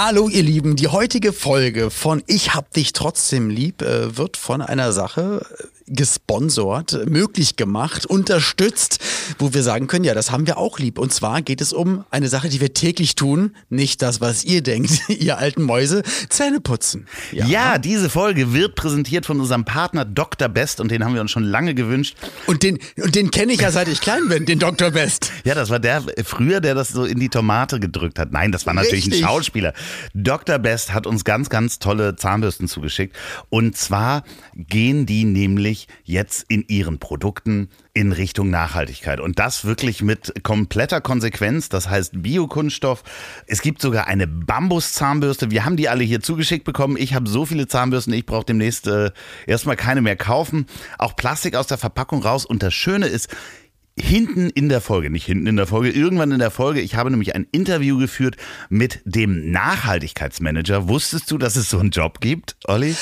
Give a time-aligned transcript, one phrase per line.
[0.00, 4.62] Hallo ihr Lieben, die heutige Folge von Ich hab dich trotzdem lieb äh, wird von
[4.62, 9.00] einer Sache äh, gesponsert, möglich gemacht, unterstützt,
[9.38, 10.98] wo wir sagen können, ja, das haben wir auch lieb.
[10.98, 14.62] Und zwar geht es um eine Sache, die wir täglich tun, nicht das, was ihr
[14.62, 17.06] denkt, ihr alten Mäuse, Zähne putzen.
[17.32, 17.46] Ja.
[17.46, 20.48] ja, diese Folge wird präsentiert von unserem Partner Dr.
[20.48, 22.16] Best und den haben wir uns schon lange gewünscht.
[22.46, 24.90] Und den, und den kenne ich ja seit ich klein bin, den Dr.
[24.90, 25.32] Best.
[25.44, 28.32] Ja, das war der früher, der das so in die Tomate gedrückt hat.
[28.32, 29.24] Nein, das war natürlich Richtig.
[29.24, 29.72] ein Schauspieler.
[30.14, 30.58] Dr.
[30.58, 33.16] Best hat uns ganz, ganz tolle Zahnbürsten zugeschickt.
[33.50, 34.24] Und zwar
[34.54, 39.18] gehen die nämlich jetzt in ihren Produkten in Richtung Nachhaltigkeit.
[39.18, 41.68] Und das wirklich mit kompletter Konsequenz.
[41.68, 43.02] Das heißt Biokunststoff.
[43.46, 45.50] Es gibt sogar eine Bambuszahnbürste.
[45.50, 46.96] Wir haben die alle hier zugeschickt bekommen.
[46.96, 49.10] Ich habe so viele Zahnbürsten, ich brauche demnächst äh,
[49.46, 50.66] erstmal keine mehr kaufen.
[50.96, 52.44] Auch Plastik aus der Verpackung raus.
[52.44, 53.28] Und das Schöne ist,
[54.00, 57.10] hinten in der Folge, nicht hinten in der Folge, irgendwann in der Folge, ich habe
[57.10, 58.36] nämlich ein Interview geführt
[58.68, 60.88] mit dem Nachhaltigkeitsmanager.
[60.88, 62.94] Wusstest du, dass es so einen Job gibt, Olli?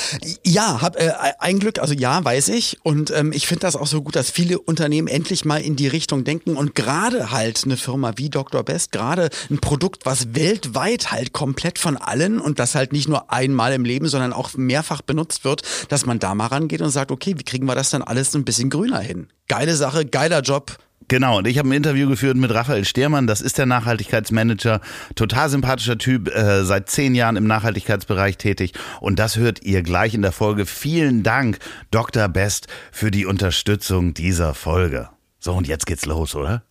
[0.43, 2.77] Ja, hab äh, ein Glück, also ja, weiß ich.
[2.83, 5.87] Und ähm, ich finde das auch so gut, dass viele Unternehmen endlich mal in die
[5.87, 8.63] Richtung denken und gerade halt eine Firma wie Dr.
[8.63, 13.31] Best, gerade ein Produkt, was weltweit halt komplett von allen und das halt nicht nur
[13.31, 17.11] einmal im Leben, sondern auch mehrfach benutzt wird, dass man da mal rangeht und sagt,
[17.11, 19.27] okay, wie kriegen wir das dann alles ein bisschen grüner hin?
[19.47, 20.77] Geile Sache, geiler Job,
[21.09, 24.81] Genau, und ich habe ein Interview geführt mit Raphael Stehrmann, das ist der Nachhaltigkeitsmanager,
[25.15, 30.13] total sympathischer Typ, äh, seit zehn Jahren im Nachhaltigkeitsbereich tätig und das hört ihr gleich
[30.13, 30.65] in der Folge.
[30.65, 31.59] Vielen Dank,
[31.91, 32.27] Dr.
[32.27, 35.09] Best, für die Unterstützung dieser Folge.
[35.39, 36.63] So, und jetzt geht's los, oder?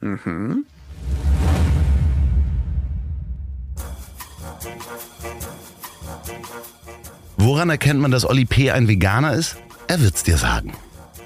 [0.00, 0.64] Mhm.
[7.36, 8.70] Woran erkennt man, dass Olli P.
[8.70, 9.58] ein Veganer ist?
[9.86, 10.72] Er wird's dir sagen.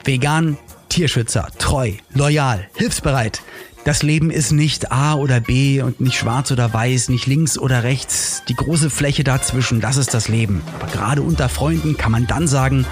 [0.05, 0.59] Vegan
[0.91, 3.43] Tierschützer, treu, loyal, hilfsbereit.
[3.85, 7.85] Das Leben ist nicht A oder B und nicht schwarz oder weiß, nicht links oder
[7.85, 8.43] rechts.
[8.49, 10.63] Die große Fläche dazwischen, das ist das Leben.
[10.75, 12.85] Aber gerade unter Freunden kann man dann sagen,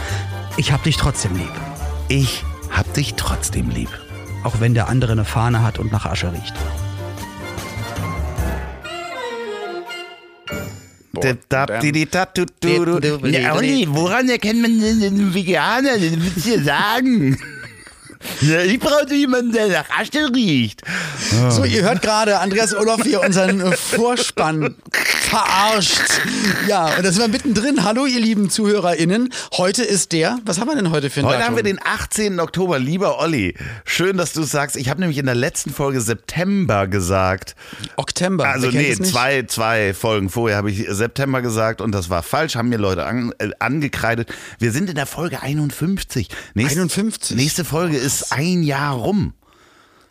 [0.56, 1.50] ich hab dich trotzdem lieb.
[2.09, 3.91] Ich hab dich trotzdem lieb.
[4.44, 6.54] Auch wenn der andere eine Fahne hat und nach Asche riecht.
[13.53, 15.94] Olli, woran erkennt man einen Veganer?
[15.94, 17.36] Das willst du sagen?
[18.40, 20.82] Ich brauche jemanden, der nach Asche riecht.
[21.50, 24.74] So, ihr hört gerade Andreas Olof hier unseren Vorspann
[25.28, 26.00] verarscht.
[26.66, 27.84] Ja, und da sind wir mittendrin.
[27.84, 29.28] Hallo, ihr lieben ZuhörerInnen.
[29.56, 31.49] Heute ist der, was haben wir denn heute für ein Heute Datum?
[31.49, 32.41] haben wir den 18.
[32.41, 32.78] Oktober.
[32.78, 34.77] Lieber Olli, schön, dass du sagst.
[34.77, 37.56] Ich habe nämlich in der letzten Folge September gesagt.
[37.97, 38.49] Oktober.
[38.49, 42.69] Also nee, zwei, zwei Folgen vorher habe ich September gesagt und das war falsch, haben
[42.71, 44.33] mir Leute an, äh, angekreidet.
[44.59, 46.28] Wir sind in der Folge 51.
[46.55, 47.37] Nächste, 51.
[47.37, 49.34] Nächste Folge ist ein Jahr rum.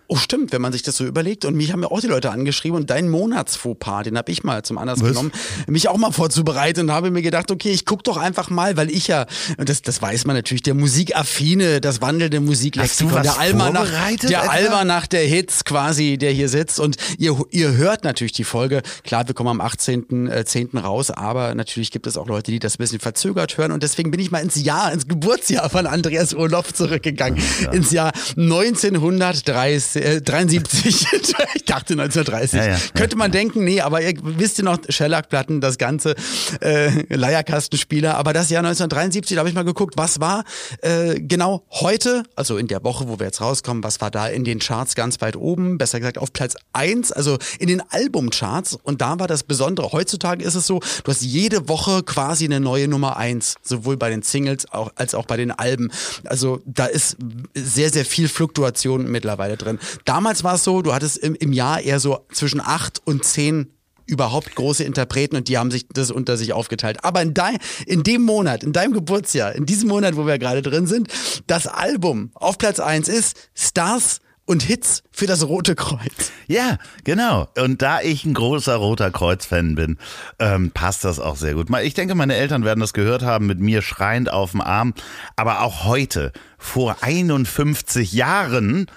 [0.10, 1.44] Oh, stimmt, wenn man sich das so überlegt.
[1.44, 4.64] Und mich haben ja auch die Leute angeschrieben und dein Monatsfauxpas, den habe ich mal
[4.64, 5.10] zum Anlass Was?
[5.10, 5.34] genommen,
[5.68, 8.90] mich auch mal vorzubereiten und habe mir gedacht, okay, ich guck doch einfach mal, weil
[8.90, 9.26] ich ja,
[9.58, 13.90] das, das weiß man natürlich, der Musikaffine, das wandelnde Musiklexikon, der Alma nach,
[14.24, 16.80] der Alma nach der Hits quasi, der hier sitzt.
[16.80, 18.84] Und ihr, ihr hört natürlich die Folge.
[19.04, 20.32] Klar, wir kommen am 18.10.
[20.32, 20.78] Äh, 10.
[20.78, 23.74] raus, aber natürlich gibt es auch Leute, die das ein bisschen verzögert hören.
[23.74, 27.44] Und deswegen bin ich mal ins Jahr, ins Geburtsjahr von Andreas Urlaub zurückgegangen.
[27.62, 27.72] Ja.
[27.72, 31.08] Ins Jahr 1930 äh, 73.
[31.56, 32.60] ich dachte 1930.
[32.60, 36.16] Ja, ja, Könnte man denken, nee, aber ihr wisst ihr noch, Shellac-Platten, das ganze
[36.62, 38.18] äh, Leierkastenspieler.
[38.18, 40.44] Aber das Jahr 1973, da habe ich mal geguckt, was war
[40.82, 44.44] äh, genau heute, also in der Woche, wo wir jetzt rauskommen, was war da in
[44.44, 48.78] den Charts ganz weit oben, besser gesagt auf Platz 1, also in den Albumcharts.
[48.84, 49.92] Und da war das Besondere.
[49.92, 54.10] Heutzutage ist es so, du hast jede Woche quasi eine neue Nummer 1, sowohl bei
[54.10, 55.92] den Singles auch, als auch bei den Alben.
[56.26, 57.18] Also da ist
[57.54, 59.80] sehr, sehr viel Fluktuation mittlerweile drin.
[60.06, 63.74] Damals war es so, du hattest im, im Jahr eher so zwischen acht und zehn
[64.08, 67.04] überhaupt große Interpreten und die haben sich das unter sich aufgeteilt.
[67.04, 70.62] Aber in, dein, in dem Monat, in deinem Geburtsjahr, in diesem Monat, wo wir gerade
[70.62, 71.10] drin sind,
[71.46, 76.32] das Album auf Platz eins ist Stars und Hits für das Rote Kreuz.
[76.48, 77.50] Ja, genau.
[77.58, 79.98] Und da ich ein großer Roter Kreuz-Fan bin,
[80.40, 81.68] ähm, passt das auch sehr gut.
[81.84, 84.94] Ich denke, meine Eltern werden das gehört haben, mit mir schreiend auf dem Arm.
[85.36, 88.88] Aber auch heute, vor 51 Jahren,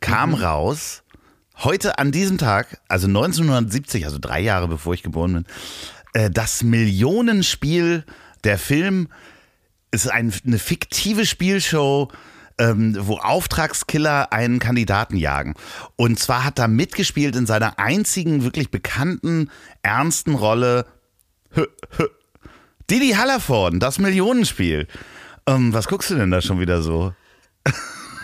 [0.00, 0.36] kam mhm.
[0.36, 1.02] raus,
[1.56, 5.46] heute an diesem Tag, also 1970, also drei Jahre bevor ich geboren bin,
[6.14, 8.04] äh, das Millionenspiel,
[8.44, 9.08] der Film
[9.90, 12.08] ist ein, eine fiktive Spielshow,
[12.58, 15.54] ähm, wo Auftragskiller einen Kandidaten jagen.
[15.96, 19.50] Und zwar hat er mitgespielt in seiner einzigen wirklich bekannten,
[19.82, 20.86] ernsten Rolle
[22.90, 24.86] Didi Hallervorden, das Millionenspiel.
[25.46, 27.14] Ähm, was guckst du denn da schon wieder so?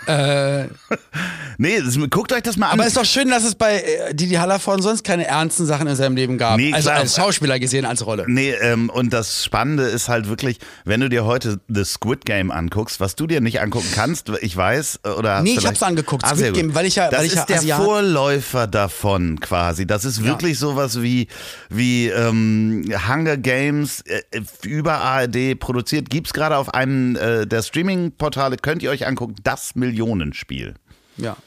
[0.07, 0.65] Äh,
[1.57, 2.73] nee, das, guckt euch das mal an.
[2.79, 5.95] Aber ist doch schön, dass es bei äh, Didi Hallervorden sonst keine ernsten Sachen in
[5.95, 6.57] seinem Leben gab.
[6.57, 7.01] Nee, also klar.
[7.01, 8.25] als Schauspieler gesehen, als Rolle.
[8.27, 12.51] Nee, ähm, und das Spannende ist halt wirklich, wenn du dir heute The Squid Game
[12.51, 16.23] anguckst, was du dir nicht angucken kannst, ich weiß, äh, oder Nee, ich hab's angeguckt,
[16.25, 16.53] Ah, Squid.
[16.53, 19.85] Game, weil ich ja- Das weil ich ist ja der Vorläufer davon quasi.
[19.87, 21.27] Das ist wirklich sowas wie,
[21.69, 24.21] wie ähm, Hunger Games äh,
[24.63, 26.09] über ARD produziert.
[26.09, 30.75] Gibt's gerade auf einem äh, der Streaming-Portale, könnt ihr euch angucken, das Millionenspiel.
[31.17, 31.37] Ja.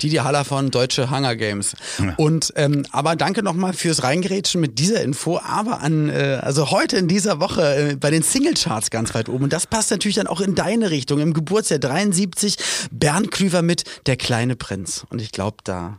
[0.00, 1.74] Didi Haller von Deutsche Hunger Games.
[2.16, 5.38] Und ähm, aber danke nochmal fürs Reingerätschen mit dieser Info.
[5.38, 9.44] Aber an äh, also heute in dieser Woche äh, bei den Singlecharts ganz weit oben.
[9.44, 11.18] Und das passt natürlich dann auch in deine Richtung.
[11.20, 12.58] Im Geburtsjahr 73
[12.92, 15.06] Bernd Klüver mit Der kleine Prinz.
[15.08, 15.98] Und ich glaube, da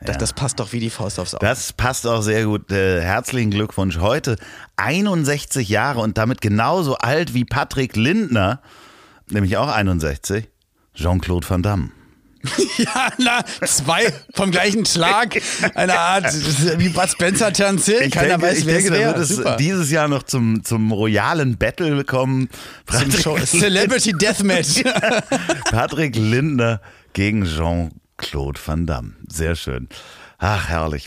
[0.00, 1.46] das, das passt doch wie die Faust aufs Auge.
[1.46, 2.70] Das passt auch sehr gut.
[2.70, 3.98] Äh, herzlichen Glückwunsch.
[3.98, 4.36] Heute
[4.76, 8.60] 61 Jahre und damit genauso alt wie Patrick Lindner,
[9.30, 10.48] nämlich auch 61,
[10.94, 11.90] Jean-Claude Van Damme.
[12.76, 15.40] ja, na, zwei vom gleichen Schlag.
[15.74, 16.26] Eine Art
[16.78, 18.10] wie Bud Spencer Terence Hill.
[18.10, 19.16] Keiner weiß, ich wer denke es wäre.
[19.16, 22.50] wird es dieses Jahr noch zum, zum royalen Battle kommen.
[22.84, 23.46] Patrick.
[23.46, 24.82] Celebrity Deathmatch.
[25.70, 26.80] Patrick Lindner
[27.14, 29.12] gegen Jean-Claude Van Damme.
[29.28, 29.88] Sehr schön.
[30.38, 31.06] Ach, herrlich.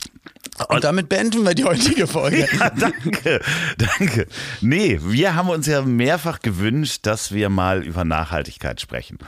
[0.69, 2.47] Und damit beenden wir die heutige Folge.
[2.59, 3.41] Ja, danke,
[3.77, 4.27] danke.
[4.61, 9.19] Nee, wir haben uns ja mehrfach gewünscht, dass wir mal über Nachhaltigkeit sprechen.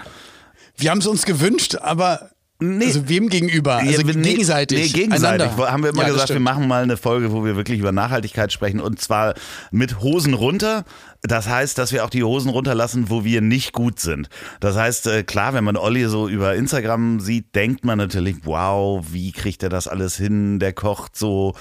[0.79, 2.31] Wir haben es uns gewünscht, aber
[2.61, 2.87] Nee.
[2.87, 3.77] also wem gegenüber?
[3.77, 4.93] Also nee, gegenseitig.
[4.93, 5.47] Nee, gegenseitig.
[5.47, 5.71] Einander.
[5.71, 8.51] Haben wir immer Ja, gesagt, wir machen mal eine Folge, wo wir wirklich über Nachhaltigkeit
[8.51, 9.33] sprechen und zwar
[9.71, 10.83] mit Hosen runter.
[11.21, 14.27] Das heißt, dass wir auch die Hosen runterlassen, wo wir nicht gut sind.
[14.59, 19.05] Das heißt, äh, klar, wenn man Olli so über Instagram sieht, denkt man natürlich, wow,
[19.09, 20.59] wie kriegt er das alles hin?
[20.59, 21.55] Der kocht so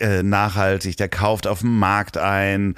[0.00, 2.74] äh, nachhaltig, der kauft auf dem Markt ein.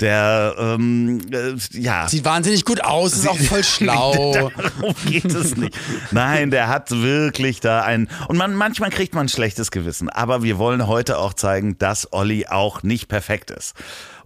[0.00, 2.06] Der, ähm, äh, ja.
[2.08, 4.32] Sieht wahnsinnig gut aus, ist auch voll schlau.
[4.56, 5.76] Darum geht es nicht.
[6.12, 8.08] Nein, der hat wirklich da ein.
[8.28, 10.08] Und man, manchmal kriegt man ein schlechtes Gewissen.
[10.08, 13.74] Aber wir wollen heute auch zeigen, dass Olli auch nicht perfekt ist.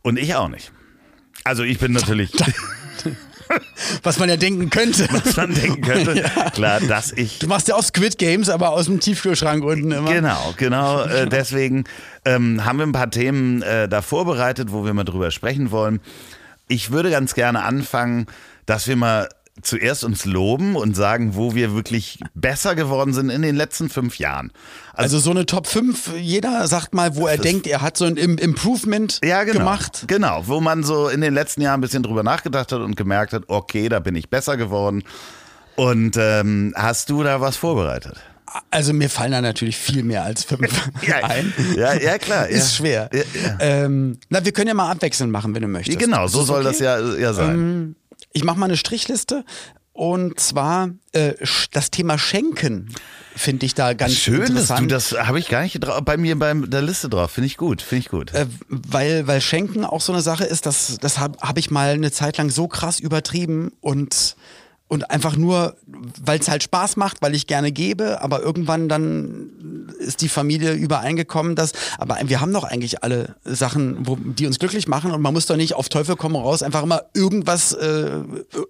[0.02, 0.72] Und ich auch nicht.
[1.44, 2.32] Also ich bin natürlich,
[4.02, 5.08] Was man ja denken könnte.
[5.10, 6.22] was man denken könnte,
[6.54, 7.38] klar, dass ich.
[7.38, 10.12] Du machst ja auch Squid Games, aber aus dem Tiefkühlschrank unten immer.
[10.12, 11.02] Genau, genau.
[11.12, 11.84] Äh, deswegen
[12.24, 16.00] ähm, haben wir ein paar Themen äh, da vorbereitet, wo wir mal drüber sprechen wollen.
[16.68, 18.26] Ich würde ganz gerne anfangen,
[18.66, 19.28] dass wir mal
[19.60, 24.18] zuerst uns loben und sagen, wo wir wirklich besser geworden sind in den letzten fünf
[24.18, 24.50] Jahren.
[24.94, 28.16] Also so eine Top 5, jeder sagt mal, wo er denkt, er hat so ein
[28.16, 29.58] Im- Improvement ja, genau.
[29.58, 30.04] gemacht.
[30.06, 33.34] Genau, wo man so in den letzten Jahren ein bisschen drüber nachgedacht hat und gemerkt
[33.34, 35.04] hat, okay, da bin ich besser geworden.
[35.76, 38.16] Und ähm, hast du da was vorbereitet?
[38.70, 40.90] Also mir fallen da natürlich viel mehr als fünf
[41.22, 41.52] ein.
[41.76, 42.50] ja, ja, klar.
[42.50, 42.56] Ja.
[42.56, 43.08] Ist schwer.
[43.12, 43.56] Ja, ja.
[43.60, 45.98] Ähm, na, wir können ja mal abwechselnd machen, wenn du möchtest.
[45.98, 46.68] Genau, so soll okay?
[46.68, 47.96] das ja, ja sein.
[48.32, 49.44] Ich mache mal eine Strichliste
[49.92, 51.34] und zwar äh,
[51.70, 52.94] das Thema Schenken
[53.34, 54.80] finde ich da ganz Schön, dass interessant.
[54.82, 57.30] du das habe ich gar nicht bei mir bei der Liste drauf.
[57.32, 58.32] Finde ich gut, finde ich gut.
[58.32, 61.90] Äh, weil, weil Schenken auch so eine Sache ist, das, das habe hab ich mal
[61.90, 64.36] eine Zeit lang so krass übertrieben und,
[64.92, 65.74] und einfach nur,
[66.22, 70.74] weil es halt Spaß macht, weil ich gerne gebe, aber irgendwann dann ist die Familie
[70.74, 75.22] übereingekommen, dass, aber wir haben doch eigentlich alle Sachen, wo, die uns glücklich machen und
[75.22, 78.20] man muss doch nicht auf Teufel komm raus einfach immer irgendwas, äh,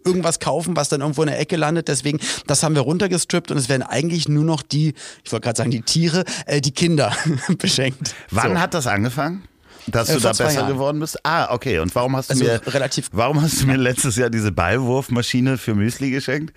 [0.05, 1.89] irgendwas kaufen, was dann irgendwo in der Ecke landet.
[1.89, 5.59] Deswegen, das haben wir runtergestrippt und es werden eigentlich nur noch die, ich wollte gerade
[5.59, 7.13] sagen, die Tiere, äh, die Kinder
[7.59, 8.14] beschenkt.
[8.31, 8.61] Wann so.
[8.61, 9.43] hat das angefangen?
[9.87, 10.69] Dass Äh, du da besser Jahren.
[10.69, 11.19] geworden bist?
[11.25, 11.79] Ah, okay.
[11.81, 15.59] Und warum hast du Also mir relativ- Warum hast du mir letztes Jahr diese Ballwurfmaschine
[15.59, 16.55] für Müsli geschenkt?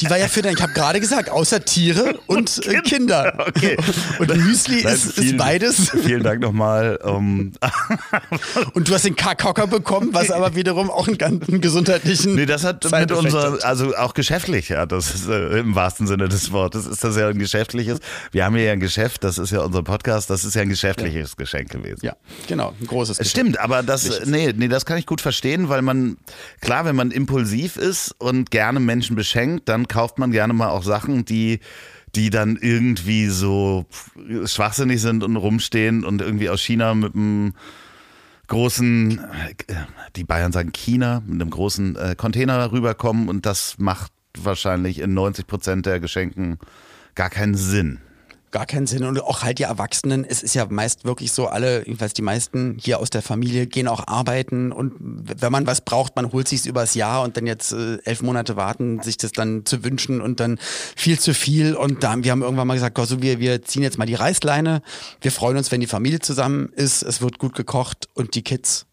[0.00, 3.32] Die war ja für den, ich habe gerade gesagt, außer Tiere und äh, Kinder.
[3.52, 3.76] Okay.
[4.18, 5.90] Und Müsli Nein, ist, ist vielen- beides.
[6.04, 6.96] Vielen Dank nochmal.
[7.02, 7.52] Um,
[8.74, 12.34] Und du hast den Kackhocker bekommen, was aber wiederum auch einen, ganz- einen gesundheitlichen.
[12.34, 16.28] nee, das hat mit unserer, also auch geschäftlich, ja, das ist äh, im wahrsten Sinne
[16.28, 17.98] des Wortes, ist das ja ein geschäftliches.
[18.30, 20.68] Wir haben hier ja ein Geschäft, das ist ja unser Podcast, das ist ja ein
[20.68, 22.00] geschäftliches Geschenk gewesen.
[22.04, 22.16] Ja,
[22.48, 23.18] genau, ein großes.
[23.18, 23.48] Es Geschenk.
[23.48, 26.16] Stimmt, aber das, nee, nee, das kann ich gut verstehen, weil man,
[26.60, 30.82] klar, wenn man impulsiv ist und gerne Menschen beschenkt, dann kauft man gerne mal auch
[30.82, 31.60] Sachen, die,
[32.14, 33.86] die dann irgendwie so
[34.44, 37.54] schwachsinnig sind und rumstehen und irgendwie aus China mit einem
[38.48, 39.74] großen, äh,
[40.14, 45.14] die Bayern sagen China, mit einem großen äh, Container rüberkommen und das macht wahrscheinlich in
[45.14, 46.58] 90 Prozent der Geschenken
[47.14, 47.98] gar keinen Sinn.
[48.52, 49.04] Gar keinen Sinn.
[49.04, 52.76] Und auch halt die Erwachsenen, es ist ja meist wirklich so, alle, jedenfalls die meisten
[52.78, 56.66] hier aus der Familie gehen auch arbeiten und wenn man was braucht, man holt sich's
[56.66, 60.38] übers Jahr und dann jetzt äh, elf Monate warten, sich das dann zu wünschen und
[60.38, 60.58] dann
[60.94, 61.74] viel zu viel.
[61.74, 64.14] Und da haben wir haben irgendwann mal gesagt, also wir, wir ziehen jetzt mal die
[64.14, 64.82] Reißleine.
[65.22, 68.86] Wir freuen uns, wenn die Familie zusammen ist, es wird gut gekocht und die Kids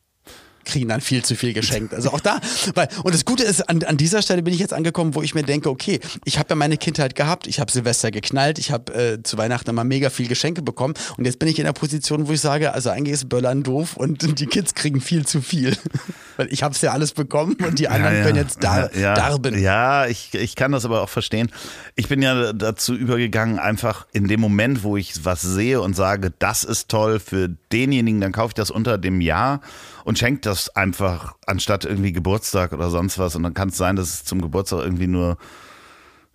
[0.70, 1.94] kriegen dann viel zu viel geschenkt.
[1.94, 2.40] Also auch da,
[2.76, 5.36] weil, und das Gute ist, an, an dieser Stelle bin ich jetzt angekommen, wo ich
[5.36, 8.94] mir denke, okay, ich habe ja meine Kindheit gehabt, ich habe Silvester geknallt, ich habe
[8.94, 12.28] äh, zu Weihnachten immer mega viel Geschenke bekommen und jetzt bin ich in der Position,
[12.28, 15.76] wo ich sage, also eigentlich ist Böllern doof und die Kids kriegen viel zu viel.
[16.40, 18.26] weil ich habe es ja alles bekommen und die anderen ja, ja.
[18.26, 19.60] können jetzt da, ja, darben.
[19.60, 21.52] Ja, ich, ich kann das aber auch verstehen.
[21.96, 26.32] Ich bin ja dazu übergegangen, einfach in dem Moment, wo ich was sehe und sage,
[26.40, 29.60] das ist toll für denjenigen, dann kaufe ich das unter dem Jahr
[30.06, 33.36] und schenke das einfach anstatt irgendwie Geburtstag oder sonst was.
[33.36, 35.38] Und dann kann es sein, dass es zum Geburtstag irgendwie nur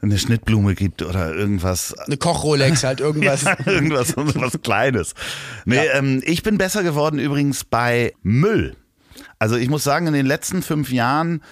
[0.04, 1.94] eine Schnittblume gibt oder irgendwas.
[1.99, 3.42] Eine Kochrolex halt, irgendwas.
[3.44, 5.14] ja, irgendwas, was Kleines.
[5.64, 5.94] Nee, ja.
[5.94, 8.76] ähm, ich bin besser geworden übrigens bei Müll.
[9.38, 11.42] Also ich muss sagen, in den letzten fünf Jahren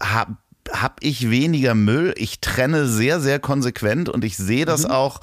[0.00, 0.36] habe
[0.70, 2.14] hab ich weniger Müll.
[2.16, 4.90] Ich trenne sehr, sehr konsequent und ich sehe das mhm.
[4.90, 5.20] auch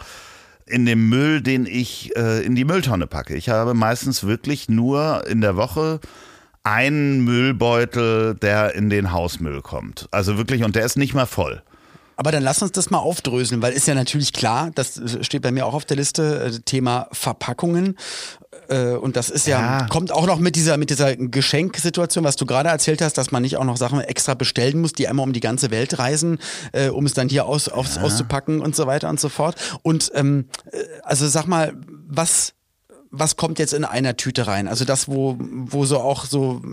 [0.66, 3.36] in dem Müll, den ich äh, in die Mülltonne packe.
[3.36, 6.00] Ich habe meistens wirklich nur in der Woche
[6.64, 10.08] einen Müllbeutel, der in den Hausmüll kommt.
[10.12, 11.62] Also wirklich, und der ist nicht mal voll.
[12.16, 15.52] Aber dann lass uns das mal aufdröseln, weil ist ja natürlich klar, das steht bei
[15.52, 17.98] mir auch auf der Liste, äh, Thema Verpackungen.
[18.70, 22.36] Äh, und das ist ja, ja, kommt auch noch mit dieser, mit dieser Geschenksituation, was
[22.36, 25.26] du gerade erzählt hast, dass man nicht auch noch Sachen extra bestellen muss, die einmal
[25.26, 26.38] um die ganze Welt reisen,
[26.72, 28.04] äh, um es dann hier aus, aufs, ja.
[28.04, 29.56] auszupacken und so weiter und so fort.
[29.82, 30.46] Und ähm,
[31.04, 31.74] also sag mal,
[32.08, 32.54] was
[33.16, 34.68] was kommt jetzt in einer Tüte rein?
[34.68, 36.64] Also das, wo, wo so auch so,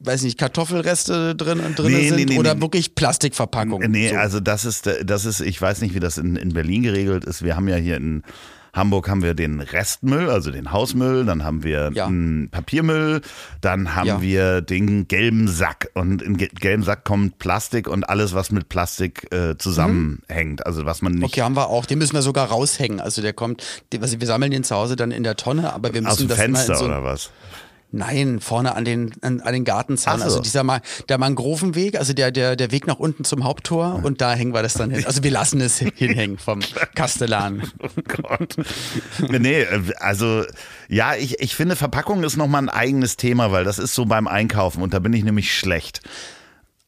[0.00, 3.90] weiß nicht, Kartoffelreste drin, drin nee, sind nee, nee, oder wirklich Plastikverpackungen?
[3.90, 4.16] Nee, so.
[4.16, 7.44] also das ist, das ist, ich weiß nicht, wie das in, in Berlin geregelt ist.
[7.44, 8.22] Wir haben ja hier in
[8.76, 12.10] Hamburg haben wir den Restmüll, also den Hausmüll, dann haben wir ja.
[12.50, 13.22] Papiermüll,
[13.60, 14.20] dann haben ja.
[14.20, 19.32] wir den gelben Sack und in gelben Sack kommt Plastik und alles, was mit Plastik
[19.32, 20.66] äh, zusammenhängt, mhm.
[20.66, 21.24] also was man nicht.
[21.24, 21.86] Okay, haben wir auch.
[21.86, 23.00] Den müssen wir sogar raushängen.
[23.00, 23.64] Also der kommt,
[24.00, 26.28] also wir sammeln den zu Hause dann in der Tonne, aber wir müssen Aus dem
[26.28, 27.30] das Fenster so, oder was?
[27.92, 30.18] Nein, vorne an den, an, an den Gartenzaun.
[30.18, 30.24] So.
[30.24, 34.20] Also dieser Ma der Mangrovenweg, also der, der, der Weg nach unten zum Haupttor und
[34.20, 35.06] da hängen wir das dann hin.
[35.06, 36.60] Also wir lassen es hinhängen vom
[36.94, 37.62] Kastellan.
[37.86, 38.56] Oh Gott.
[39.28, 39.64] nee,
[39.98, 40.44] also
[40.88, 44.26] ja, ich, ich finde Verpackung ist nochmal ein eigenes Thema, weil das ist so beim
[44.26, 46.00] Einkaufen und da bin ich nämlich schlecht.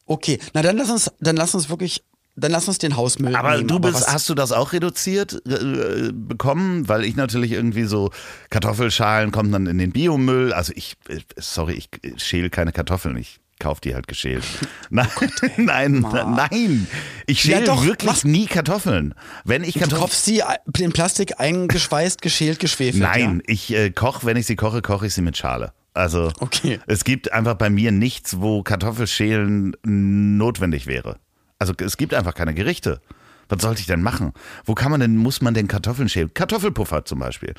[0.05, 2.03] Okay, na dann lass uns, dann lass uns wirklich
[2.39, 3.67] dann lass uns den Hausmüll Aber nehmen.
[3.67, 6.87] du bist, Aber hast du das auch reduziert äh, bekommen?
[6.87, 8.11] Weil ich natürlich irgendwie so
[8.49, 10.53] Kartoffelschalen kommen dann in den Biomüll.
[10.53, 11.89] Also ich, äh, sorry, ich
[12.21, 13.17] schäle keine Kartoffeln.
[13.17, 14.43] Ich kaufe die halt geschält.
[14.89, 16.87] Nein, oh Gott, nein, nein.
[17.27, 18.23] Ich schäle ja wirklich mach.
[18.23, 19.13] nie Kartoffeln.
[19.43, 19.89] Wenn ich Kartoffeln.
[19.89, 20.41] Du kaufst sie
[20.77, 23.03] in Plastik eingeschweißt, geschält, geschwefelt.
[23.03, 23.53] Nein, ja?
[23.53, 25.73] ich äh, koche, wenn ich sie koche, koche ich sie mit Schale.
[25.93, 26.79] Also okay.
[26.87, 31.17] es gibt einfach bei mir nichts, wo Kartoffelschälen notwendig wäre.
[31.59, 33.01] Also es gibt einfach keine Gerichte.
[33.49, 34.33] Was sollte ich denn machen?
[34.63, 36.33] Wo kann man denn, muss man denn Kartoffeln schälen?
[36.33, 37.55] Kartoffelpuffer zum Beispiel.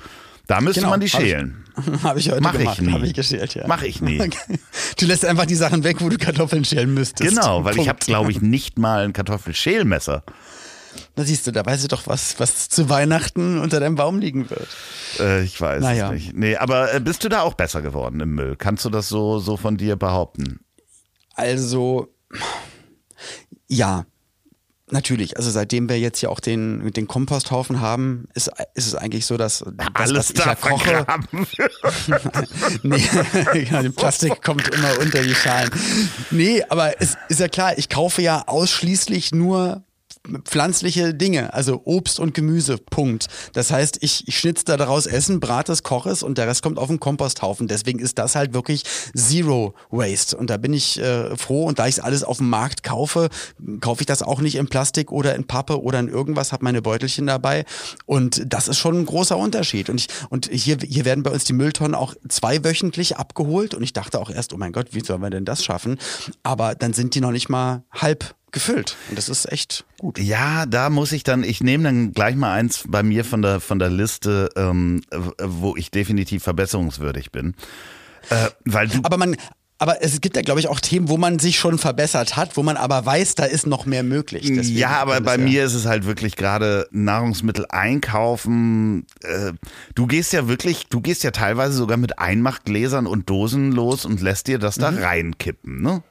[0.46, 1.64] Da müsste genau, man die schälen.
[1.76, 2.80] Habe ich, hab ich heute Mach gemacht.
[2.80, 3.64] Ich Habe ich geschält, ja.
[3.66, 4.18] Mach ich nie.
[4.98, 7.30] Du lässt einfach die Sachen weg, wo du Kartoffeln schälen müsstest.
[7.30, 7.82] Genau, weil Punkt.
[7.82, 10.24] ich habe, glaube ich, nicht mal ein Kartoffelschälmesser.
[11.14, 14.50] Da siehst du, da weißt du doch, was, was zu Weihnachten unter deinem Baum liegen
[14.50, 14.68] wird.
[15.18, 16.08] Äh, ich weiß naja.
[16.08, 16.36] es nicht.
[16.36, 18.56] Nee, aber äh, bist du da auch besser geworden im Müll?
[18.56, 20.60] Kannst du das so, so von dir behaupten?
[21.34, 22.12] Also,
[23.70, 24.04] ja,
[24.92, 29.24] Natürlich, also seitdem wir jetzt ja auch den, den Komposthaufen haben, ist, ist es eigentlich
[29.24, 31.06] so, dass das, alles was da ja koche,
[32.82, 33.02] nee,
[33.52, 35.70] genau, die Plastik kommt immer unter die Schalen.
[36.30, 39.84] Nee, aber es ist ja klar, ich kaufe ja ausschließlich nur
[40.44, 43.26] pflanzliche Dinge, also Obst und Gemüse, Punkt.
[43.54, 46.62] Das heißt, ich, ich schnitze da daraus Essen, brate es, koche es und der Rest
[46.62, 47.68] kommt auf den Komposthaufen.
[47.68, 48.84] Deswegen ist das halt wirklich
[49.16, 50.36] Zero Waste.
[50.36, 53.28] Und da bin ich äh, froh und da ich es alles auf dem Markt kaufe,
[53.80, 56.82] kaufe ich das auch nicht in Plastik oder in Pappe oder in irgendwas, habe meine
[56.82, 57.64] Beutelchen dabei.
[58.06, 59.88] Und das ist schon ein großer Unterschied.
[59.88, 63.92] Und, ich, und hier, hier werden bei uns die Mülltonnen auch zweiwöchentlich abgeholt und ich
[63.92, 65.98] dachte auch erst, oh mein Gott, wie sollen wir denn das schaffen?
[66.42, 68.96] Aber dann sind die noch nicht mal halb gefüllt.
[69.08, 70.18] Und das ist echt gut.
[70.18, 73.60] Ja, da muss ich dann, ich nehme dann gleich mal eins bei mir von der,
[73.60, 75.02] von der Liste, ähm,
[75.42, 77.54] wo ich definitiv verbesserungswürdig bin.
[78.28, 79.36] Äh, weil du aber man,
[79.80, 82.62] aber es gibt ja, glaube ich, auch Themen, wo man sich schon verbessert hat, wo
[82.62, 84.42] man aber weiß, da ist noch mehr möglich.
[84.46, 89.06] Deswegen ja, aber bei ja mir ist es halt wirklich gerade Nahrungsmittel einkaufen.
[89.22, 89.52] Äh,
[89.94, 94.20] du gehst ja wirklich, du gehst ja teilweise sogar mit Einmachgläsern und Dosen los und
[94.20, 94.98] lässt dir das da mhm.
[94.98, 96.02] reinkippen, ne?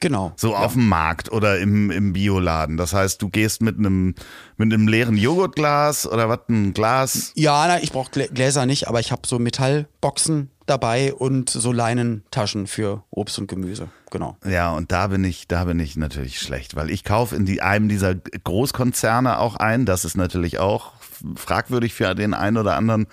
[0.00, 0.32] Genau.
[0.36, 0.58] So ja.
[0.58, 2.76] auf dem Markt oder im, im Bioladen.
[2.76, 4.14] Das heißt, du gehst mit einem
[4.56, 7.32] mit einem leeren Joghurtglas oder was, ein Glas?
[7.34, 12.66] Ja, na, ich brauche Gläser nicht, aber ich habe so Metallboxen dabei und so Leinentaschen
[12.66, 13.88] für Obst und Gemüse.
[14.10, 14.36] Genau.
[14.44, 17.62] Ja, und da bin ich, da bin ich natürlich schlecht, weil ich kaufe in die,
[17.62, 19.86] einem dieser Großkonzerne auch ein.
[19.86, 20.92] Das ist natürlich auch
[21.36, 23.06] fragwürdig für den einen oder anderen.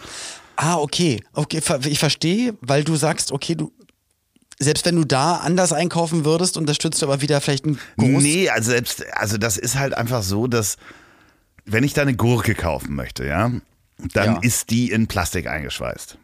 [0.56, 1.22] Ah, okay.
[1.34, 3.72] Okay, ich verstehe, weil du sagst, okay, du,
[4.60, 8.22] selbst wenn du da anders einkaufen würdest, unterstützt du aber wieder vielleicht ein groß.
[8.24, 10.78] Nee, also selbst, also das ist halt einfach so, dass
[11.66, 13.52] wenn ich da eine Gurke kaufen möchte, ja,
[14.14, 14.40] dann ja.
[14.42, 16.18] ist die in Plastik eingeschweißt.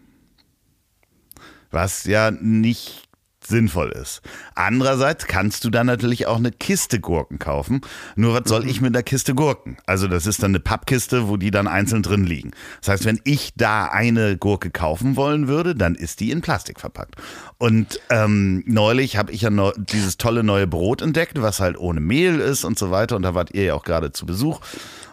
[1.71, 3.08] Was ja nicht
[3.49, 4.21] sinnvoll ist.
[4.55, 7.81] Andererseits kannst du dann natürlich auch eine Kiste Gurken kaufen.
[8.15, 8.69] Nur was soll mhm.
[8.69, 9.77] ich mit der Kiste Gurken?
[9.85, 12.51] Also das ist dann eine Pappkiste, wo die dann einzeln drin liegen.
[12.79, 16.79] Das heißt, wenn ich da eine Gurke kaufen wollen würde, dann ist die in Plastik
[16.79, 17.15] verpackt.
[17.57, 21.99] Und ähm, neulich habe ich ja noch dieses tolle neue Brot entdeckt, was halt ohne
[21.99, 23.15] Mehl ist und so weiter.
[23.15, 24.61] Und da wart ihr ja auch gerade zu Besuch.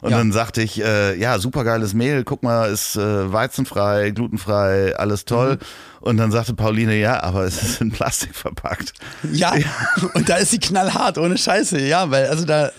[0.03, 0.19] Und ja.
[0.19, 5.53] dann sagte ich, äh, ja, supergeiles Mehl, guck mal, ist äh, weizenfrei, glutenfrei, alles toll.
[5.53, 5.59] Mhm.
[6.01, 8.93] Und dann sagte Pauline, ja, aber es ist in Plastik verpackt.
[9.33, 9.67] Ja, ja,
[10.15, 12.71] und da ist sie knallhart, ohne Scheiße, ja, weil also da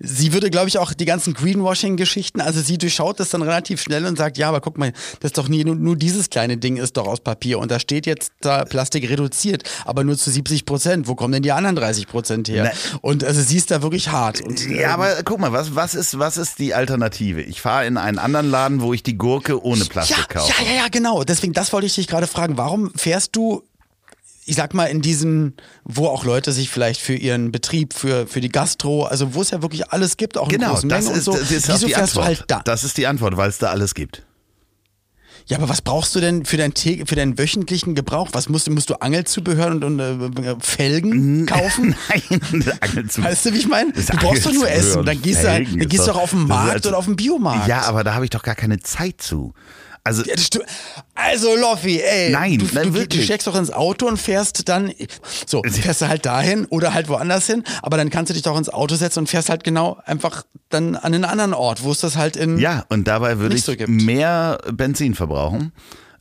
[0.00, 4.06] sie würde, glaube ich, auch die ganzen Greenwashing-Geschichten, also sie durchschaut das dann relativ schnell
[4.06, 6.76] und sagt, ja, aber guck mal, das ist doch nie, nur, nur dieses kleine Ding
[6.76, 10.64] ist doch aus Papier und da steht jetzt da Plastik reduziert, aber nur zu 70
[10.64, 11.08] Prozent.
[11.08, 12.64] Wo kommen denn die anderen 30 Prozent her?
[12.64, 12.72] Ne.
[13.00, 14.40] Und also sie ist da wirklich hart.
[14.40, 17.42] Und, ja, ähm, aber guck mal, was, was, ist, was ist die Alternative?
[17.42, 20.52] Ich fahre in einen anderen Laden, wo ich die Gurke ohne Plastik ja, kaufe.
[20.62, 21.24] Ja, ja, ja, genau.
[21.24, 22.56] Deswegen, das wollte ich dich gerade fragen.
[22.56, 23.62] Warum fährst du
[24.44, 28.40] ich sag mal, in diesem, wo auch Leute sich vielleicht für ihren Betrieb, für, für
[28.40, 31.08] die Gastro, also wo es ja wirklich alles gibt, auch genau, in großen Mengen ist,
[31.16, 31.32] und so.
[31.32, 32.16] Das ist Wieso fährst Antwort.
[32.16, 32.62] du halt da?
[32.64, 34.24] Das ist die Antwort, weil es da alles gibt.
[35.46, 38.28] Ja, aber was brauchst du denn für, dein, für deinen wöchentlichen Gebrauch?
[38.32, 41.96] Was musst, musst du Angelzubehör und, und äh, Felgen kaufen?
[42.08, 43.32] Nein, Angelzubehör.
[43.32, 43.92] Weißt du, wie ich meine?
[43.92, 45.04] Du brauchst doch nur Essen.
[45.04, 47.66] Dann gehst, du, dann gehst du doch auf den Markt als, oder auf den Biomarkt.
[47.66, 49.52] Ja, aber da habe ich doch gar keine Zeit zu.
[50.04, 50.34] Also, ja,
[51.14, 52.30] also Loffi, ey.
[52.30, 53.20] Nein, du, nein, du, wirklich.
[53.20, 54.92] du steckst doch ins Auto und fährst dann,
[55.46, 58.58] so, fährst du halt dahin oder halt woanders hin, aber dann kannst du dich doch
[58.58, 62.00] ins Auto setzen und fährst halt genau einfach dann an einen anderen Ort, wo es
[62.00, 62.58] das halt in.
[62.58, 65.72] Ja, und dabei würde ich so mehr Benzin verbrauchen.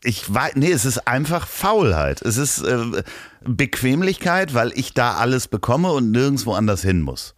[0.04, 2.22] Ich weiß, nee, es ist einfach Faulheit.
[2.22, 3.04] Es ist äh,
[3.42, 7.36] Bequemlichkeit, weil ich da alles bekomme und nirgendwo anders hin muss.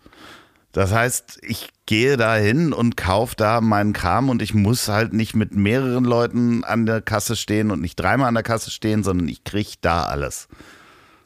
[0.74, 5.14] Das heißt, ich gehe da hin und kaufe da meinen Kram und ich muss halt
[5.14, 9.04] nicht mit mehreren Leuten an der Kasse stehen und nicht dreimal an der Kasse stehen,
[9.04, 10.48] sondern ich kriege da alles.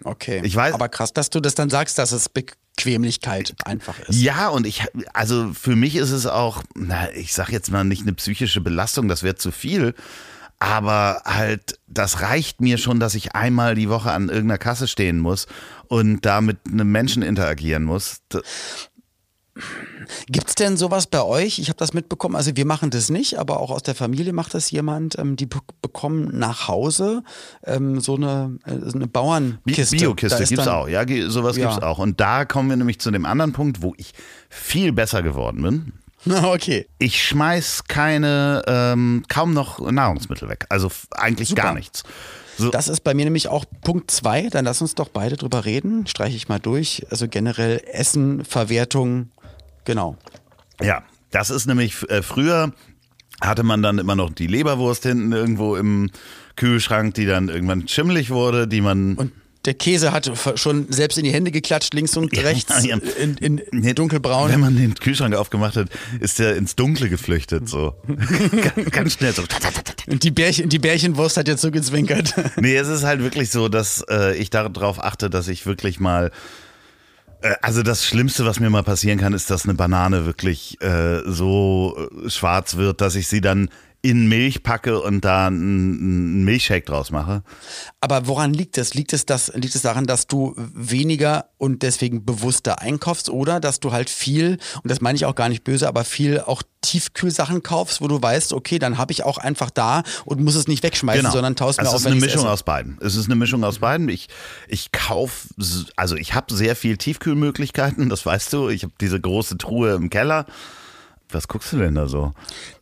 [0.04, 0.41] Okay.
[0.43, 4.19] Ich weiß, aber krass, dass du das dann sagst, dass es Bequemlichkeit einfach ist.
[4.19, 8.02] Ja, und ich, also für mich ist es auch, na, ich sag jetzt mal nicht
[8.02, 9.95] eine psychische Belastung, das wäre zu viel.
[10.60, 15.19] Aber halt, das reicht mir schon, dass ich einmal die Woche an irgendeiner Kasse stehen
[15.19, 15.45] muss
[15.88, 18.21] und da mit einem Menschen interagieren muss.
[20.28, 21.60] Gibt es denn sowas bei euch?
[21.60, 24.54] Ich habe das mitbekommen, also wir machen das nicht, aber auch aus der Familie macht
[24.54, 25.17] das jemand.
[25.20, 27.24] Ähm, die bekommen nach Hause
[27.63, 29.98] ähm, so eine, äh, eine Bauernkiste.
[29.98, 31.67] Biokiste gibt es auch, ja, sowas ja.
[31.67, 32.00] gibt es auch.
[32.00, 34.13] Und da kommen wir nämlich zu dem anderen Punkt, wo ich
[34.50, 35.93] viel besser geworden bin.
[36.43, 36.88] Okay.
[37.00, 40.65] Ich schmeiß keine, ähm, kaum noch Nahrungsmittel weg.
[40.70, 41.62] Also eigentlich Super.
[41.62, 42.04] gar nichts.
[42.58, 42.72] So.
[42.72, 44.50] Das ist bei mir nämlich auch Punkt zwei.
[44.50, 46.08] Dann lass uns doch beide drüber reden.
[46.08, 47.06] Streiche ich mal durch.
[47.12, 49.30] Also generell Essen, Verwertung,
[49.88, 50.17] Genau.
[50.82, 52.73] Ja, das ist nämlich äh, früher
[53.39, 56.12] hatte man dann immer noch die Leberwurst hinten irgendwo im
[56.58, 59.32] Kühlschrank, die dann irgendwann schimmelig wurde, die man und
[59.63, 63.00] der Käse hat schon selbst in die Hände geklatscht, links und rechts ja, ja.
[63.21, 64.50] In, in, dunkelbraun.
[64.50, 67.95] Wenn man den Kühlschrank aufgemacht hat, ist der ins Dunkle geflüchtet, so.
[68.76, 69.43] ganz, ganz, schnell so.
[70.08, 72.34] Und die, Bärchen, die Bärchenwurst hat jetzt so gezwinkert.
[72.58, 76.32] Nee, es ist halt wirklich so, dass äh, ich darauf achte, dass ich wirklich mal
[77.62, 82.10] also das Schlimmste, was mir mal passieren kann, ist, dass eine Banane wirklich äh, so
[82.26, 83.69] äh, schwarz wird, dass ich sie dann
[84.08, 87.43] in Milch packe und da einen Milchshake draus mache.
[88.00, 88.93] Aber woran liegt es?
[88.93, 93.82] Liegt es, das, liegt es daran, dass du weniger und deswegen bewusster einkaufst oder dass
[93.82, 97.63] du halt viel, und das meine ich auch gar nicht böse, aber viel auch Tiefkühlsachen
[97.63, 100.84] kaufst, wo du weißt, okay, dann habe ich auch einfach da und muss es nicht
[100.84, 101.34] wegschmeißen, genau.
[101.34, 102.98] sondern taust mir auf, Es ist eine Mischung aus beiden.
[103.02, 104.08] Es ist eine Mischung aus beiden.
[104.08, 104.30] Ich,
[104.70, 105.50] ich kaufe,
[105.98, 108.70] also ich habe sehr viel Tiefkühlmöglichkeiten, das weißt du.
[108.70, 110.46] Ich habe diese große Truhe im Keller.
[111.30, 112.34] Was guckst du denn da so?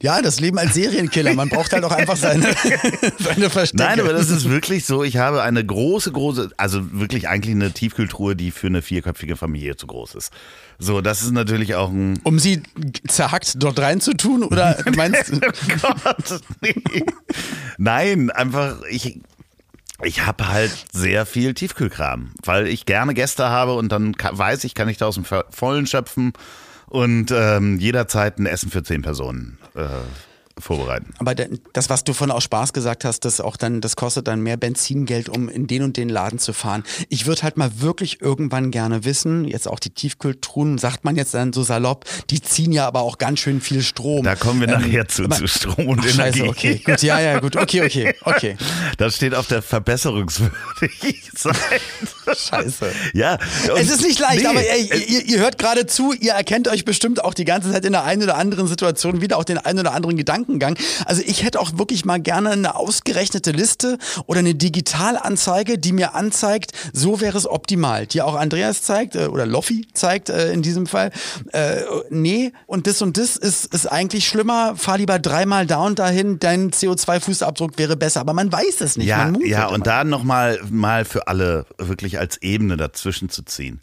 [0.03, 1.33] Ja, das Leben als Serienkiller.
[1.33, 2.45] Man braucht halt auch einfach seine,
[3.19, 3.83] seine Verstecke.
[3.83, 5.03] Nein, aber das ist wirklich so.
[5.03, 9.77] Ich habe eine große, große, also wirklich eigentlich eine Tiefkühltruhe, die für eine vierköpfige Familie
[9.77, 10.31] zu groß ist.
[10.77, 12.19] So, das ist natürlich auch ein.
[12.23, 12.61] Um sie
[13.07, 15.37] zerhackt dort reinzutun oder meinst du?
[15.37, 16.75] oh Gott, nee.
[17.79, 19.21] Nein, einfach, ich,
[20.03, 24.75] ich habe halt sehr viel Tiefkühlkram, weil ich gerne Gäste habe und dann weiß ich,
[24.75, 26.33] kann ich da aus dem Vollen schöpfen
[26.87, 29.57] und ähm, jederzeit ein Essen für zehn Personen.
[29.75, 29.87] Äh,
[30.57, 31.13] vorbereiten.
[31.17, 34.41] Aber das, was du von aus Spaß gesagt hast, das auch dann, das kostet dann
[34.41, 36.83] mehr Benzingeld, um in den und den Laden zu fahren.
[37.09, 41.33] Ich würde halt mal wirklich irgendwann gerne wissen, jetzt auch die Tiefkühltruhen, sagt man jetzt
[41.33, 44.23] dann so salopp, die ziehen ja aber auch ganz schön viel Strom.
[44.23, 46.39] Da kommen wir ähm, nachher zu, zu Strom und ach, Energie.
[46.39, 48.57] Scheiße, okay, gut, ja, ja, gut, okay, okay, okay.
[48.97, 51.59] Das steht auf der verbesserungswürdigen Seite.
[52.25, 52.91] Scheiße.
[53.13, 53.37] Ja.
[53.75, 56.85] Es ist nicht leicht, nee, aber ey, ihr, ihr hört gerade zu, ihr erkennt euch
[56.85, 59.79] bestimmt auch die ganze Zeit in der einen oder anderen Situation wieder auch den einen
[59.79, 60.15] oder anderen
[60.45, 60.77] Gedankengang.
[61.05, 66.15] Also ich hätte auch wirklich mal gerne eine ausgerechnete Liste oder eine Digitalanzeige, die mir
[66.15, 68.05] anzeigt, so wäre es optimal.
[68.07, 71.11] Die auch Andreas zeigt äh, oder Loffi zeigt äh, in diesem Fall.
[71.51, 74.75] Äh, nee, und das und das ist, ist eigentlich schlimmer.
[74.75, 78.21] Fahr lieber dreimal da und dahin, dein CO2-Fußabdruck wäre besser.
[78.21, 79.07] Aber man weiß es nicht.
[79.07, 83.79] Ja, ja und da nochmal mal für alle wirklich als Ebene dazwischen zu ziehen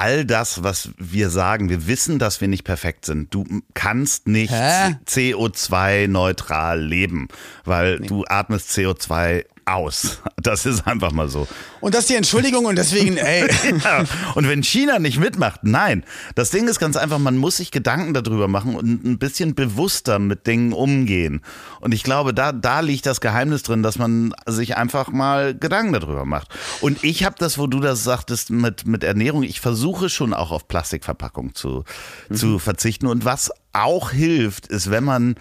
[0.00, 3.34] all das, was wir sagen, wir wissen, dass wir nicht perfekt sind.
[3.34, 7.28] Du kannst nicht CO2-neutral leben,
[7.66, 8.06] weil nee.
[8.06, 10.18] du atmest CO2 aus.
[10.42, 11.46] Das ist einfach mal so.
[11.80, 13.48] Und das ist die Entschuldigung und deswegen, ey.
[13.84, 14.04] ja.
[14.34, 16.04] Und wenn China nicht mitmacht, nein.
[16.34, 20.18] Das Ding ist ganz einfach, man muss sich Gedanken darüber machen und ein bisschen bewusster
[20.18, 21.42] mit Dingen umgehen.
[21.80, 25.92] Und ich glaube, da, da liegt das Geheimnis drin, dass man sich einfach mal Gedanken
[25.92, 26.48] darüber macht.
[26.80, 30.50] Und ich habe das, wo du das sagtest, mit, mit Ernährung, ich versuche schon auch
[30.50, 31.84] auf Plastikverpackung zu,
[32.28, 32.34] mhm.
[32.34, 33.06] zu verzichten.
[33.06, 35.36] Und was auch hilft, ist, wenn man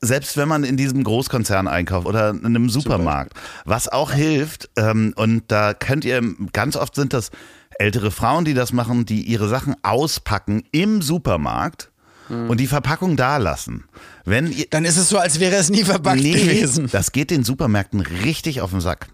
[0.00, 3.48] selbst wenn man in diesem Großkonzern einkauft oder in einem Supermarkt, Super.
[3.64, 7.30] was auch hilft, ähm, und da könnt ihr, ganz oft sind das
[7.78, 11.90] ältere Frauen, die das machen, die ihre Sachen auspacken im Supermarkt
[12.30, 13.84] und die Verpackung da lassen.
[14.24, 16.88] Wenn ihr, Dann ist es so, als wäre es nie verpackt nee, gewesen.
[16.92, 19.08] Das geht den Supermärkten richtig auf den Sack.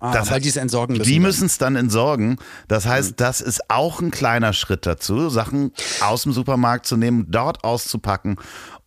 [0.00, 1.08] Ah, das, weil die es entsorgen müssen.
[1.08, 2.36] Die müssen es dann entsorgen.
[2.68, 3.16] Das heißt, mhm.
[3.16, 8.36] das ist auch ein kleiner Schritt dazu, Sachen aus dem Supermarkt zu nehmen, dort auszupacken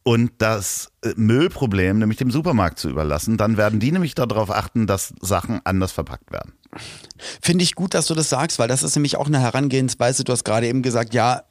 [0.06, 3.38] und das äh, Müllproblem, nämlich dem Supermarkt zu überlassen.
[3.38, 6.54] Dann werden die nämlich darauf achten, dass Sachen anders verpackt werden.
[7.42, 10.24] Finde ich gut, dass du das sagst, weil das ist nämlich auch eine Herangehensweise.
[10.24, 11.44] Du hast gerade eben gesagt, ja,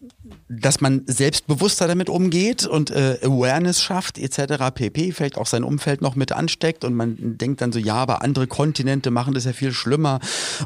[0.49, 4.71] dass man selbstbewusster damit umgeht und äh, Awareness schafft etc.
[4.75, 5.13] pp.
[5.13, 8.47] Vielleicht auch sein Umfeld noch mit ansteckt und man denkt dann so, ja, aber andere
[8.47, 10.21] Kontinente machen das ja viel schlimmer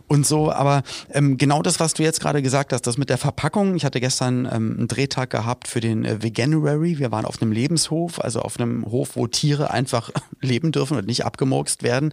[0.07, 0.53] und so.
[0.53, 3.75] Aber ähm, genau das, was du jetzt gerade gesagt hast, das mit der Verpackung.
[3.77, 6.99] Ich hatte gestern ähm, einen Drehtag gehabt für den äh, Veganuary.
[6.99, 11.07] Wir waren auf einem Lebenshof, also auf einem Hof, wo Tiere einfach leben dürfen und
[11.07, 12.12] nicht abgemurkst werden.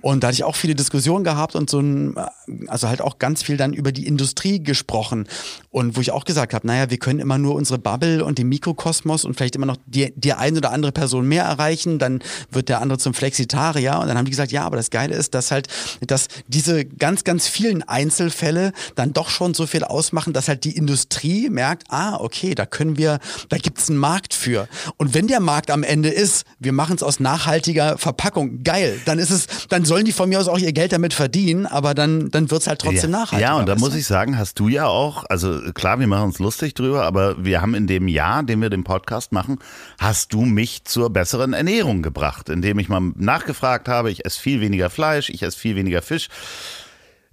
[0.00, 2.26] Und da hatte ich auch viele Diskussionen gehabt und so ein, äh,
[2.68, 5.26] also halt auch ganz viel dann über die Industrie gesprochen.
[5.70, 8.48] Und wo ich auch gesagt habe, naja, wir können immer nur unsere Bubble und den
[8.48, 12.68] Mikrokosmos und vielleicht immer noch die, die eine oder andere Person mehr erreichen, dann wird
[12.68, 13.98] der andere zum Flexitarier.
[13.98, 15.68] Und dann haben die gesagt, ja, aber das Geile ist, dass halt,
[16.06, 20.76] dass diese ganz, ganz vielen Einzelfälle dann doch schon so viel ausmachen, dass halt die
[20.76, 23.18] Industrie merkt, ah, okay, da können wir,
[23.48, 24.68] da gibt es einen Markt für.
[24.96, 29.18] Und wenn der Markt am Ende ist, wir machen es aus nachhaltiger Verpackung, geil, dann
[29.18, 32.13] ist es, dann sollen die von mir aus auch ihr Geld damit verdienen, aber dann,
[32.30, 33.18] dann wird es halt trotzdem ja.
[33.18, 33.46] nachhaltig.
[33.46, 36.38] Ja, und da muss ich sagen, hast du ja auch, also klar, wir machen uns
[36.38, 39.58] lustig drüber, drüber, aber wir haben in dem Jahr, in dem wir den Podcast machen,
[39.98, 44.60] hast du mich zur besseren Ernährung gebracht, indem ich mal nachgefragt habe, ich esse viel
[44.60, 46.28] weniger Fleisch, ich esse viel weniger Fisch.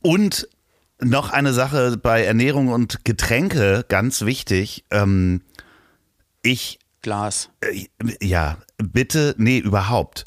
[0.02, 0.48] Und
[1.00, 4.86] noch eine Sache bei Ernährung und Getränke, ganz wichtig.
[4.92, 5.42] Ähm,
[6.42, 6.80] ich.
[7.02, 7.50] Glas.
[7.62, 7.86] Äh,
[8.22, 10.26] ja, bitte, nee, überhaupt.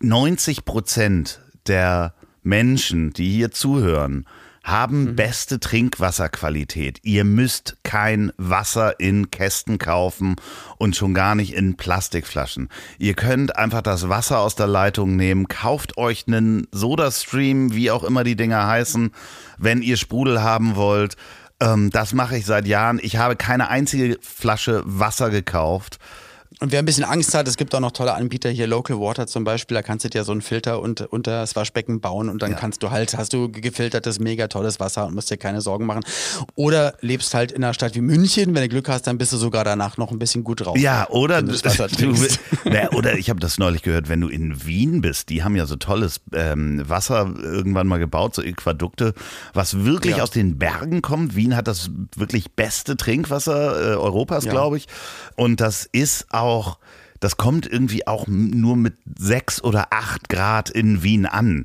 [0.00, 4.26] 90 Prozent der Menschen, die hier zuhören,
[4.62, 5.16] haben mhm.
[5.16, 6.98] beste Trinkwasserqualität.
[7.02, 10.36] Ihr müsst kein Wasser in Kästen kaufen
[10.76, 12.68] und schon gar nicht in Plastikflaschen.
[12.98, 18.04] Ihr könnt einfach das Wasser aus der Leitung nehmen, kauft euch einen Sodastream, wie auch
[18.04, 19.12] immer die Dinger heißen,
[19.58, 21.16] wenn ihr Sprudel haben wollt.
[21.60, 23.00] Ähm, das mache ich seit Jahren.
[23.02, 25.98] Ich habe keine einzige Flasche Wasser gekauft.
[26.62, 29.26] Und wer ein bisschen Angst hat, es gibt auch noch tolle Anbieter hier, Local Water
[29.26, 32.42] zum Beispiel, da kannst du dir so einen Filter unter, unter das Waschbecken bauen und
[32.42, 32.56] dann ja.
[32.58, 36.02] kannst du halt, hast du gefiltertes, mega tolles Wasser und musst dir keine Sorgen machen.
[36.56, 39.38] Oder lebst halt in einer Stadt wie München, wenn du Glück hast, dann bist du
[39.38, 40.76] sogar danach noch ein bisschen gut drauf.
[40.76, 41.54] Ja, oder, du,
[42.66, 45.64] na, oder ich habe das neulich gehört, wenn du in Wien bist, die haben ja
[45.64, 49.14] so tolles ähm, Wasser irgendwann mal gebaut, so Aquadukte,
[49.54, 50.24] was wirklich ja.
[50.24, 51.34] aus den Bergen kommt.
[51.34, 54.50] Wien hat das wirklich beste Trinkwasser äh, Europas, ja.
[54.50, 54.88] glaube ich.
[55.36, 56.78] Und das ist auch auch,
[57.20, 61.64] das kommt irgendwie auch nur mit sechs oder acht Grad in Wien an.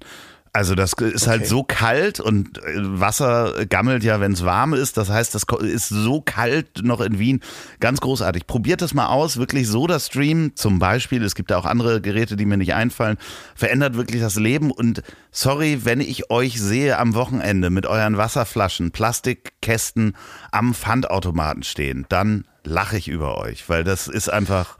[0.56, 1.28] Also das ist halt okay.
[1.28, 4.96] halt so kalt und äh, Wasser gammelt ja, wenn es warm ist.
[4.96, 7.42] Das heißt, das ist so kalt noch in Wien.
[7.82, 8.48] Ganz großartig.
[8.48, 9.36] Probiert das mal aus.
[9.36, 11.22] Wirklich SodaStream zum Beispiel.
[11.24, 13.18] Es gibt ja auch andere Geräte, die mir nicht einfallen.
[13.54, 14.72] Verändert wirklich das Leben.
[14.72, 20.16] Und sorry, wenn ich euch sehe am Wochenende mit euren Wasserflaschen, Plastikkästen
[20.54, 24.78] am Pfandautomaten stehen, dann lache ich über euch, weil das ist einfach,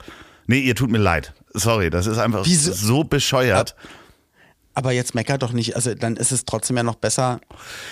[0.48, 1.34] nee, ihr tut mir leid.
[1.54, 2.74] Sorry, das ist einfach Wieso?
[2.74, 3.76] so bescheuert.
[4.78, 5.76] Aber jetzt meckert doch nicht.
[5.76, 7.40] Also dann ist es trotzdem ja noch besser,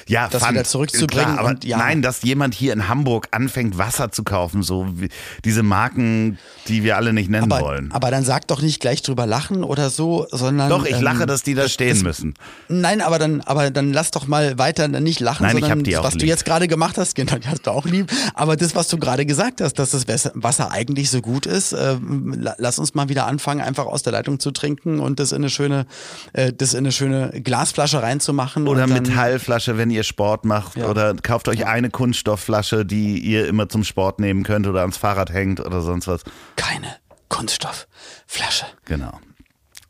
[0.07, 1.25] ja, das fand, wieder zurückzubringen.
[1.25, 1.77] Klar, aber und, ja.
[1.77, 5.07] nein, dass jemand hier in Hamburg anfängt, Wasser zu kaufen, so wie
[5.45, 7.91] diese Marken, die wir alle nicht nennen aber, wollen.
[7.93, 10.69] aber dann sag doch nicht gleich drüber lachen oder so, sondern.
[10.69, 12.33] Doch, ich ähm, lache, dass die da stehen das- müssen.
[12.67, 16.03] Nein, aber dann, aber dann lass doch mal weiter nicht lachen, Nein, ich sondern auch
[16.03, 16.27] was du lieb.
[16.27, 18.11] jetzt gerade gemacht hast, genau, die hast du auch lieb.
[18.33, 21.95] Aber das, was du gerade gesagt hast, dass das Wasser eigentlich so gut ist, äh,
[22.35, 25.37] la- lass uns mal wieder anfangen, einfach aus der Leitung zu trinken und das in
[25.37, 25.85] eine schöne,
[26.33, 28.67] äh, das in eine schöne Glasflasche reinzumachen.
[28.67, 30.75] Oder Metallflasche, wenn ihr Sport macht.
[30.75, 30.89] Ja.
[30.89, 35.31] Oder kauft euch eine Kunststoffflasche, die ihr immer zum Sport nehmen könnt oder ans Fahrrad
[35.31, 36.23] hängt oder sonst was.
[36.55, 36.95] Keine
[37.29, 38.65] Kunststoffflasche.
[38.85, 39.19] Genau.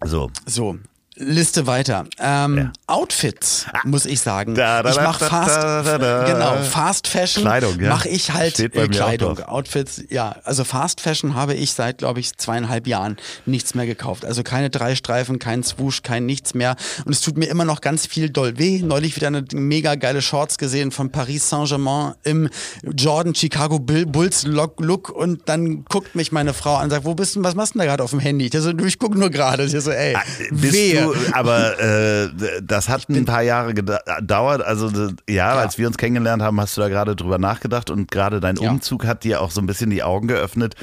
[0.04, 0.32] So.
[0.46, 0.78] So.
[1.16, 2.06] Liste weiter.
[2.20, 2.72] Ähm, Ja.
[2.88, 4.56] Outfits, muss ich sagen.
[4.56, 7.90] Da, da, ich mache Fast, da, genau, Fast Fashion Kleidung, ja.
[7.90, 9.40] mache ich halt äh, Kleidung.
[9.40, 10.36] Outfits, ja.
[10.44, 14.26] Also Fast Fashion habe ich seit, glaube ich, zweieinhalb Jahren nichts mehr gekauft.
[14.26, 16.76] Also keine drei Streifen, kein Swoosh, kein nichts mehr.
[17.06, 18.82] Und es tut mir immer noch ganz viel doll weh.
[18.82, 22.50] Neulich wieder eine mega geile Shorts gesehen von Paris Saint-Germain im
[22.84, 27.36] Jordan Chicago Bulls Look, und dann guckt mich meine Frau an und sagt, wo bist
[27.36, 28.48] du, was machst du denn da gerade auf dem Handy?
[28.48, 29.64] Ich so, du, ich gucke nur gerade.
[29.64, 30.16] Ich so, ey,
[30.52, 31.03] Bist wehe.
[31.04, 32.30] Du, aber äh,
[32.62, 34.62] das hat ein paar Jahre geda- gedauert.
[34.62, 38.10] Also d- ja, als wir uns kennengelernt haben, hast du da gerade drüber nachgedacht und
[38.12, 38.70] gerade dein Ja.
[38.72, 40.76] Umzug hat dir auch so ein bisschen die Augen geöffnet,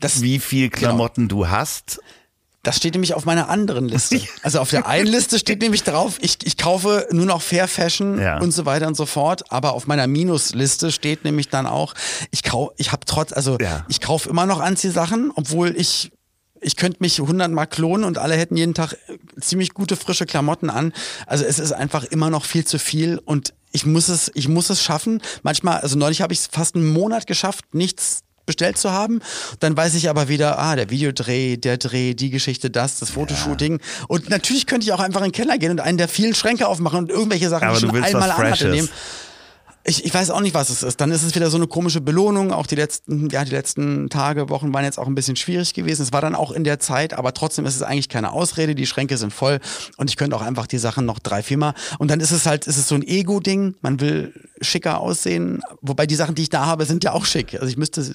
[0.00, 0.78] Das, wie viel Genau.
[0.80, 2.00] Klamotten du hast.
[2.62, 4.20] Das steht nämlich auf meiner anderen Liste.
[4.42, 8.20] Also auf der einen Liste steht nämlich drauf, ich, ich kaufe nur noch Fair Fashion
[8.20, 8.38] Ja.
[8.38, 9.44] und so weiter und so fort.
[9.50, 11.94] Aber auf meiner Minusliste steht nämlich dann auch,
[12.32, 13.86] ich kau, ich habe trotz, also Ja.
[13.88, 16.12] ich kaufe immer noch Anziehsachen, obwohl ich
[16.60, 20.70] ich könnte mich hundertmal klonen und alle hätten jeden Tag äh, ziemlich gute frische Klamotten
[20.70, 20.92] an.
[21.26, 24.70] Also es ist einfach immer noch viel zu viel und ich muss es, ich muss
[24.70, 25.22] es schaffen.
[25.42, 29.20] Manchmal, also neulich habe ich es fast einen Monat geschafft, nichts bestellt zu haben.
[29.60, 33.80] Dann weiß ich aber wieder, ah, der Videodreh, der Dreh, die Geschichte, das, das Fotoshooting.
[34.08, 36.66] Und natürlich könnte ich auch einfach in den Keller gehen und einen der vielen Schränke
[36.66, 38.88] aufmachen und irgendwelche Sachen, Aber die ich du schon einmal anhatte, nehmen.
[39.82, 41.00] Ich, ich weiß auch nicht, was es ist.
[41.00, 42.52] Dann ist es wieder so eine komische Belohnung.
[42.52, 46.02] Auch die letzten, ja, die letzten Tage, Wochen waren jetzt auch ein bisschen schwierig gewesen.
[46.02, 48.74] Es war dann auch in der Zeit, aber trotzdem ist es eigentlich keine Ausrede.
[48.74, 49.58] Die Schränke sind voll
[49.96, 51.72] und ich könnte auch einfach die Sachen noch drei, viermal.
[51.98, 53.74] Und dann ist es halt, ist es so ein Ego-Ding.
[53.80, 55.62] Man will schicker aussehen.
[55.80, 57.54] Wobei die Sachen, die ich da habe, sind ja auch schick.
[57.54, 58.12] Also ich müsste,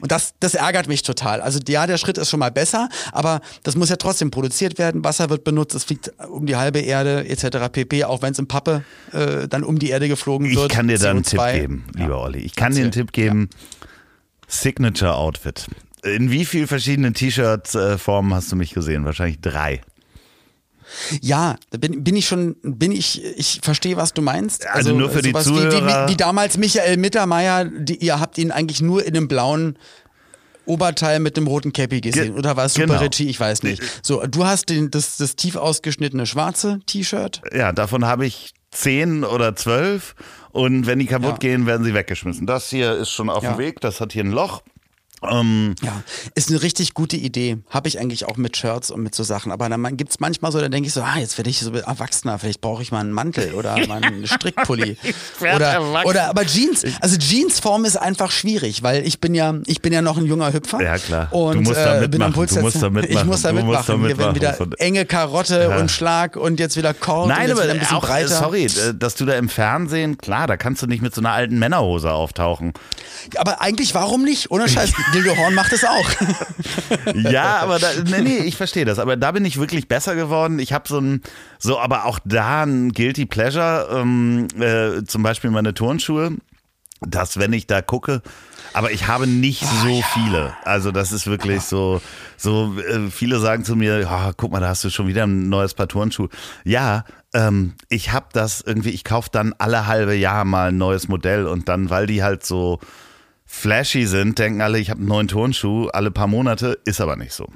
[0.00, 1.40] und das, das ärgert mich total.
[1.40, 5.04] Also ja, der Schritt ist schon mal besser, aber das muss ja trotzdem produziert werden.
[5.04, 7.68] Wasser wird benutzt, es fliegt um die halbe Erde etc.
[7.70, 8.04] pp.
[8.04, 10.70] Auch wenn es in Pappe äh, dann um die Erde geflogen wird.
[11.02, 11.52] Kann dir da einen CO2.
[11.52, 12.16] Tipp geben, lieber Ja.
[12.20, 12.38] Olli.
[12.40, 12.92] Ich kann dir einen.
[12.92, 13.50] Tipp geben.
[14.48, 15.66] Signature Outfit.
[16.02, 19.04] In wie viel verschiedenen T-Shirt-Formen hast du mich gesehen?
[19.04, 19.80] Wahrscheinlich drei.
[21.22, 24.66] Ja, da bin, bin ich schon, bin ich, ich verstehe, was du meinst.
[24.68, 26.06] Also nur für die Zuhörer.
[26.06, 29.78] Wie, wie, wie damals Michael Mittermeier, die, ihr habt ihn eigentlich nur in einem blauen
[30.66, 32.32] Oberteil mit dem roten Cappy gesehen.
[32.32, 33.00] Ge- Oder war es Super genau.
[33.00, 33.28] Richie?
[33.28, 33.82] Ich weiß nicht.
[34.02, 37.40] So, du hast den, das, das tief ausgeschnittene schwarze T-Shirt.
[37.54, 40.14] Ja, davon habe ich zehn oder zwölf.
[40.54, 41.36] Und wenn die kaputt Ja.
[41.38, 42.46] gehen, werden sie weggeschmissen.
[42.46, 43.52] Das hier ist schon auf Ja.
[43.54, 43.80] dem Weg.
[43.80, 44.62] Das hat hier ein Loch.
[45.30, 46.02] Ähm, Ja,
[46.34, 47.58] ist eine richtig gute Idee.
[47.70, 49.52] Habe ich eigentlich auch mit Shirts und mit so Sachen.
[49.52, 51.72] Aber dann gibt es manchmal so, da denke ich so, ah, jetzt werde ich so
[51.72, 54.96] erwachsener, vielleicht brauche ich mal einen Mantel oder mal einen Strickpulli.
[55.40, 59.92] oder, oder aber Jeans, also Jeansform ist einfach schwierig, weil ich bin ja, ich bin
[59.92, 60.82] ja noch ein junger Hüpfer.
[60.82, 61.28] Ja, klar.
[61.30, 62.32] Du Und musst da äh, bin am mitmachen.
[62.34, 63.16] Puls Du musst da mitmachen.
[63.18, 63.86] Ich muss da Du musst mitmachen.
[63.86, 64.40] da Wir mitmachen.
[64.40, 65.76] werden Von- wieder enge Karotte Ja.
[65.78, 68.28] und Schlag und jetzt wieder Korn Nein, aber ein bisschen auch, breiter.
[68.28, 71.32] sorry, äh, dass du da im Fernsehen, klar, da kannst du nicht mit so einer
[71.32, 72.72] alten Männerhose auftauchen.
[73.36, 74.50] Aber eigentlich, warum nicht?
[74.50, 76.08] Ohne Scheiß, Dildo Horn macht es auch.
[77.14, 78.98] Ja, aber da, nee, nee, ich verstehe das.
[78.98, 80.58] Aber da bin ich wirklich besser geworden.
[80.58, 81.22] Ich habe so ein,
[81.58, 86.32] so, aber auch da ein Guilty Pleasure, ähm, äh, zum Beispiel meine Turnschuhe,
[87.00, 88.22] dass wenn ich da gucke,
[88.72, 90.54] aber ich habe nicht so viele.
[90.64, 92.00] Also das ist wirklich so,
[92.36, 95.48] so äh, viele sagen zu mir, "Ah, guck mal, da hast du schon wieder ein
[95.48, 96.28] neues Paar Turnschuhe.
[96.64, 101.08] Ja, ähm, ich habe das irgendwie, ich kaufe dann alle halbe Jahr mal ein neues
[101.08, 102.80] Modell und dann, weil die halt so
[103.54, 107.32] flashy sind, denken alle, ich habe einen neuen Turnschuh alle paar Monate, ist aber nicht
[107.32, 107.46] so.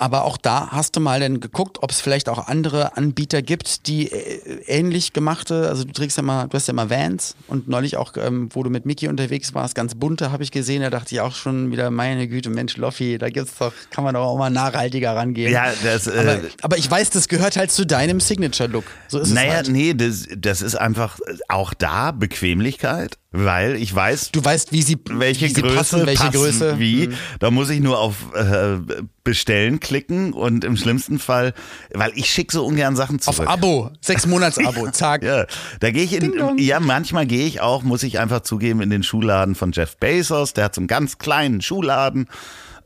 [0.00, 3.86] Aber auch da hast du mal denn geguckt, ob es vielleicht auch andere Anbieter gibt,
[3.86, 7.68] die äh, ähnlich gemachte, also du trägst ja mal, du hast ja mal Vans und
[7.68, 10.88] neulich auch, ähm, wo du mit Mickey unterwegs warst, ganz bunte habe ich gesehen, da
[10.88, 14.24] dachte ich auch schon wieder, meine Güte, Mensch, Loffi, da gibt's doch, kann man doch
[14.24, 15.52] auch mal nachhaltiger rangehen.
[15.52, 18.84] Ja, das, äh, aber, aber ich weiß, das gehört halt zu deinem Signature-Look.
[19.08, 19.68] So ist Naja, es halt.
[19.68, 24.98] nee, das, das ist einfach auch da Bequemlichkeit, weil ich weiß, Du weißt, wie sie,
[25.08, 26.78] welche wie sie Größe passen, welche passen Größe.
[26.78, 27.08] wie.
[27.08, 27.14] Mhm.
[27.38, 28.78] Da muss ich nur auf äh,
[29.22, 31.52] Bestellen klicken und im schlimmsten Fall,
[31.94, 33.48] weil ich schicke so ungern Sachen Auf zurück.
[33.48, 35.22] Abo, sechs Monats-Abo, zack.
[35.22, 35.46] Ja,
[35.78, 39.02] da gehe ich in, ja, manchmal gehe ich auch, muss ich einfach zugeben, in den
[39.04, 40.52] Schuhladen von Jeff Bezos.
[40.54, 42.26] Der hat so einen ganz kleinen Schuhladen.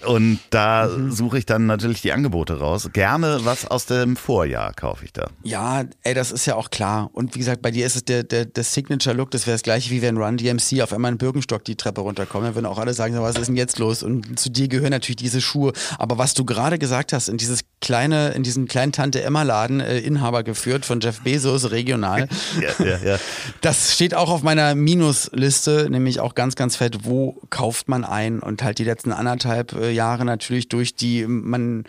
[0.06, 1.10] Und da mhm.
[1.10, 2.90] suche ich dann natürlich die Angebote raus.
[2.92, 5.30] Gerne was aus dem Vorjahr kaufe ich da.
[5.42, 7.10] Ja, ey, das ist ja auch klar.
[7.12, 9.90] Und wie gesagt, bei dir ist es der, der, der Signature-Look, das wäre das gleiche
[9.90, 12.46] wie wenn Run DMC auf einmal in Birkenstock die Treppe runterkommt.
[12.46, 14.02] Dann würden auch alle sagen, was ist denn jetzt los?
[14.02, 15.72] Und zu dir gehören natürlich diese Schuhe.
[15.98, 20.42] Aber was du gerade gesagt hast, in dieses kleine, in diesen kleinen Tante-Emma-Laden, äh, Inhaber
[20.42, 22.28] geführt von Jeff Bezos, regional.
[22.60, 23.18] ja, ja, ja.
[23.60, 28.40] Das steht auch auf meiner Minusliste, nämlich auch ganz, ganz fett, wo kauft man ein?
[28.40, 31.84] Und halt die letzten anderthalb äh, Jahre natürlich durch die, man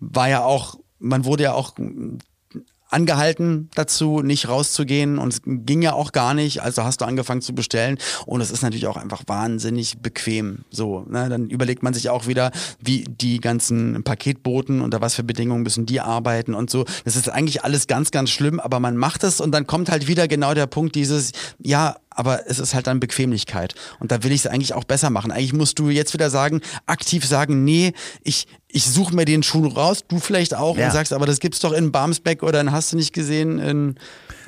[0.00, 1.74] war ja auch, man wurde ja auch
[2.92, 6.62] angehalten dazu, nicht rauszugehen und es ging ja auch gar nicht.
[6.62, 10.64] Also hast du angefangen zu bestellen und es ist natürlich auch einfach wahnsinnig bequem.
[10.70, 11.28] So, ne?
[11.28, 15.86] dann überlegt man sich auch wieder, wie die ganzen Paketboten unter was für Bedingungen müssen
[15.86, 16.84] die arbeiten und so.
[17.04, 20.06] Das ist eigentlich alles ganz, ganz schlimm, aber man macht es und dann kommt halt
[20.06, 23.74] wieder genau der Punkt dieses, ja, aber es ist halt dann Bequemlichkeit.
[23.98, 25.30] Und da will ich es eigentlich auch besser machen.
[25.32, 29.66] Eigentlich musst du jetzt wieder sagen, aktiv sagen, nee, ich, ich suche mir den Schuh
[29.66, 30.86] raus, du vielleicht auch ja.
[30.86, 33.96] und sagst, aber das gibt's doch in Barmsbeck oder in hast du nicht gesehen in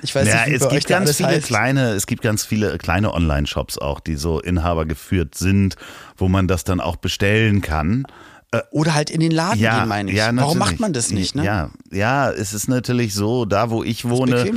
[0.03, 1.47] ich weiß ja, nicht, wie es gibt ganz viele heißt.
[1.47, 5.77] kleine, es gibt ganz viele kleine Online-Shops auch, die so Inhaber geführt sind,
[6.17, 8.05] wo man das dann auch bestellen kann.
[8.55, 10.17] Äh, oder halt in den Laden ja, gehen, meine ich.
[10.17, 11.35] Ja, Warum macht man das nicht?
[11.35, 11.45] Ne?
[11.45, 14.51] Ja, ja, es ist natürlich so, da wo ich wohne,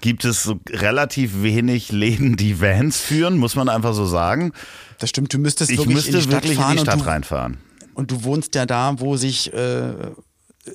[0.00, 4.52] gibt es so relativ wenig Läden, die Vans führen, muss man einfach so sagen.
[4.98, 7.04] Das stimmt, du müsstest ich wirklich müsste in die Stadt, wirklich in die Stadt du,
[7.04, 7.58] reinfahren.
[7.94, 9.92] Und du wohnst ja da, wo sich äh,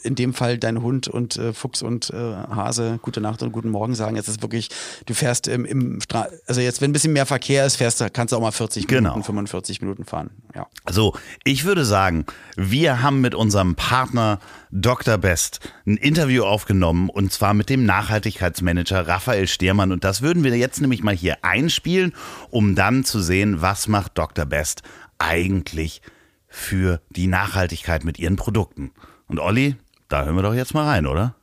[0.03, 3.69] in dem Fall dein Hund und äh, Fuchs und äh, Hase gute Nacht und guten
[3.69, 4.15] Morgen sagen.
[4.15, 4.69] Jetzt ist wirklich,
[5.05, 8.09] du fährst im, im Stra also jetzt, wenn ein bisschen mehr Verkehr ist, fährst du,
[8.09, 9.09] kannst du auch mal 40 genau.
[9.11, 10.31] Minuten, 45 Minuten fahren.
[10.55, 10.67] Ja.
[10.85, 12.25] Also, ich würde sagen,
[12.55, 14.39] wir haben mit unserem Partner
[14.71, 15.17] Dr.
[15.17, 20.55] Best ein Interview aufgenommen und zwar mit dem Nachhaltigkeitsmanager Raphael Stehrmann und das würden wir
[20.55, 22.13] jetzt nämlich mal hier einspielen,
[22.49, 24.45] um dann zu sehen, was macht Dr.
[24.45, 24.83] Best
[25.17, 26.01] eigentlich
[26.47, 28.91] für die Nachhaltigkeit mit ihren Produkten.
[29.29, 29.75] Und Olli,
[30.07, 31.35] da hören wir doch jetzt mal rein, oder?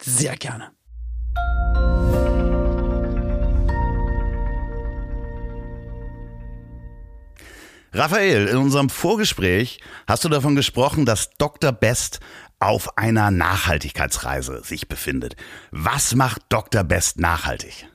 [0.00, 0.70] Sehr gerne.
[7.92, 11.72] Raphael, in unserem Vorgespräch hast du davon gesprochen, dass Dr.
[11.72, 12.20] Best
[12.60, 15.34] auf einer Nachhaltigkeitsreise sich befindet.
[15.70, 16.84] Was macht Dr.
[16.84, 17.88] Best nachhaltig?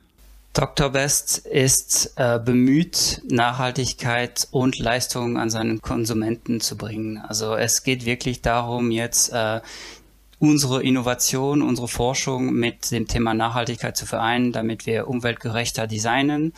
[0.56, 0.88] Dr.
[0.88, 7.18] Best ist äh, bemüht, Nachhaltigkeit und Leistung an seinen Konsumenten zu bringen.
[7.18, 9.60] Also es geht wirklich darum, jetzt äh,
[10.38, 16.54] unsere Innovation, unsere Forschung mit dem Thema Nachhaltigkeit zu vereinen, damit wir umweltgerechter designen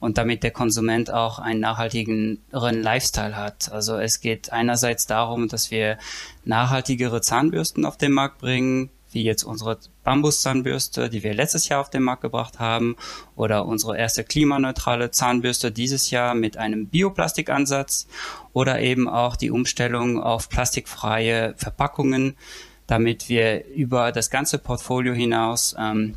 [0.00, 3.70] und damit der Konsument auch einen nachhaltigeren Lifestyle hat.
[3.70, 5.98] Also es geht einerseits darum, dass wir
[6.46, 11.90] nachhaltigere Zahnbürsten auf den Markt bringen, wie jetzt unsere Bambuszahnbürste, die wir letztes Jahr auf
[11.90, 12.96] den Markt gebracht haben,
[13.36, 18.06] oder unsere erste klimaneutrale Zahnbürste dieses Jahr mit einem Bioplastikansatz
[18.52, 22.36] oder eben auch die Umstellung auf plastikfreie Verpackungen,
[22.86, 26.16] damit wir über das ganze Portfolio hinaus ähm,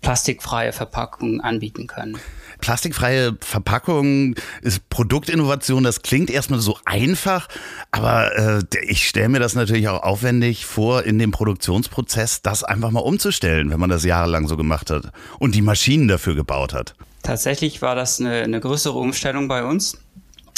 [0.00, 2.18] plastikfreie Verpackungen anbieten können.
[2.60, 7.48] Plastikfreie Verpackung ist Produktinnovation, das klingt erstmal so einfach,
[7.90, 12.90] aber äh, ich stelle mir das natürlich auch aufwendig vor, in dem Produktionsprozess das einfach
[12.90, 16.94] mal umzustellen, wenn man das jahrelang so gemacht hat und die Maschinen dafür gebaut hat.
[17.22, 19.98] Tatsächlich war das eine, eine größere Umstellung bei uns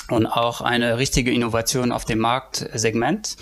[0.08, 3.36] und auch eine richtige Innovation auf dem Marktsegment.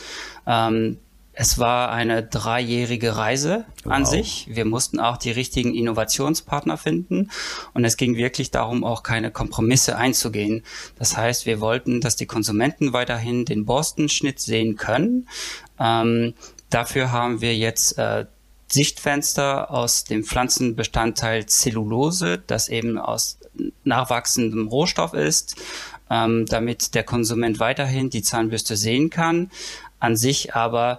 [0.47, 0.99] Ähm,
[1.41, 3.93] es war eine dreijährige Reise wow.
[3.93, 4.49] an sich.
[4.51, 7.31] Wir mussten auch die richtigen Innovationspartner finden
[7.75, 10.65] und es ging wirklich darum, auch keine Kompromisse einzugehen.
[10.99, 15.29] Das heißt, wir wollten, dass die Konsumenten weiterhin den Boston-Schnitt sehen können.
[15.79, 16.35] Ähm,
[16.71, 18.27] dafür haben wir jetzt äh,
[18.67, 23.39] Sichtfenster aus dem Pflanzenbestandteil Zellulose, das eben aus
[23.85, 25.55] nachwachsendem Rohstoff ist,
[26.11, 29.53] ähm, damit der Konsument weiterhin die Zahnbürste sehen kann,
[30.01, 30.99] an sich aber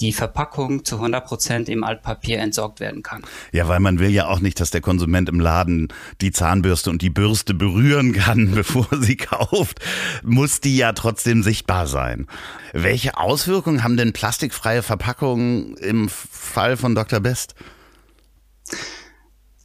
[0.00, 3.22] die Verpackung zu 100 Prozent im Altpapier entsorgt werden kann.
[3.52, 5.88] Ja, weil man will ja auch nicht, dass der Konsument im Laden
[6.20, 9.80] die Zahnbürste und die Bürste berühren kann, bevor sie kauft,
[10.22, 12.26] muss die ja trotzdem sichtbar sein.
[12.72, 17.20] Welche Auswirkungen haben denn plastikfreie Verpackungen im Fall von Dr.
[17.20, 17.54] Best?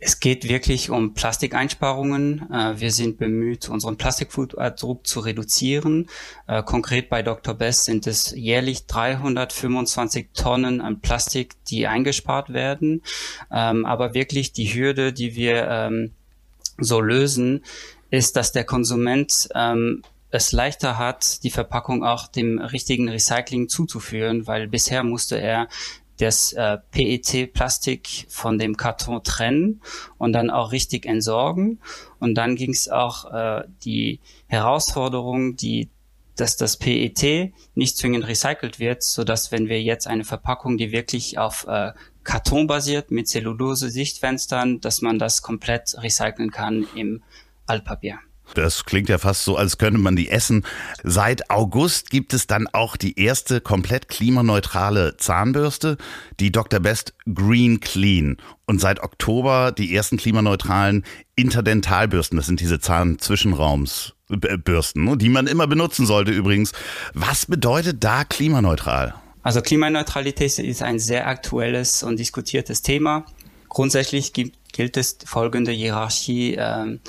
[0.04, 2.52] Es geht wirklich um Plastikeinsparungen.
[2.52, 6.10] Äh, wir sind bemüht, unseren Plastikfußabdruck zu reduzieren.
[6.48, 7.54] Äh, konkret bei Dr.
[7.54, 13.04] Best sind es jährlich 325 Tonnen an Plastik, die eingespart werden.
[13.52, 16.14] Ähm, aber wirklich die Hürde, die wir ähm,
[16.80, 17.64] so lösen,
[18.10, 24.48] ist, dass der Konsument ähm, es leichter hat, die Verpackung auch dem richtigen Recycling zuzuführen,
[24.48, 25.68] weil bisher musste er
[26.22, 29.82] das äh, PET-Plastik von dem Karton trennen
[30.18, 31.80] und dann auch richtig entsorgen.
[32.20, 35.90] Und dann ging es auch äh, die Herausforderung, die
[36.38, 40.92] dass das PET nicht zwingend recycelt wird, so dass wenn wir jetzt eine Verpackung, die
[40.92, 41.92] wirklich auf äh,
[42.24, 47.22] Karton basiert mit Zellulose-Sichtfenstern, dass man das komplett recyceln kann im
[47.68, 48.20] Altpapier.
[48.54, 50.66] Das klingt ja fast so, als könnte man die essen.
[51.04, 55.98] Seit August gibt es dann auch die erste komplett klimaneutrale Zahnbürste,
[56.40, 56.80] die Dr.
[56.80, 58.38] Best Green Clean.
[58.66, 61.04] Und seit Oktober die ersten klimaneutralen
[61.36, 62.38] Interdentalbürsten.
[62.38, 66.72] Das sind diese Zahnzwischenraumsbürsten, ne, die man immer benutzen sollte übrigens.
[67.14, 69.16] Was bedeutet da klimaneutral?
[69.44, 73.26] Also Klimaneutralität ist ein sehr aktuelles und diskutiertes Thema.
[73.70, 76.58] Grundsätzlich gibt, gilt es folgende Hierarchie.
[76.60, 77.00] Ähm,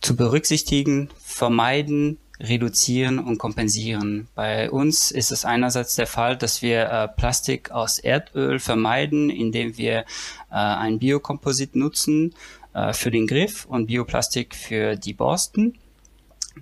[0.00, 4.28] zu berücksichtigen, vermeiden, reduzieren und kompensieren.
[4.34, 9.76] Bei uns ist es einerseits der Fall, dass wir äh, Plastik aus Erdöl vermeiden, indem
[9.76, 10.04] wir äh,
[10.50, 12.34] ein Biokomposit nutzen
[12.74, 15.78] äh, für den Griff und Bioplastik für die Borsten.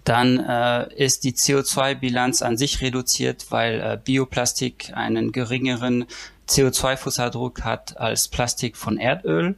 [0.05, 6.07] Dann äh, ist die CO2-Bilanz an sich reduziert, weil äh, Bioplastik einen geringeren
[6.49, 9.57] CO2-Fußabdruck hat als Plastik von Erdöl.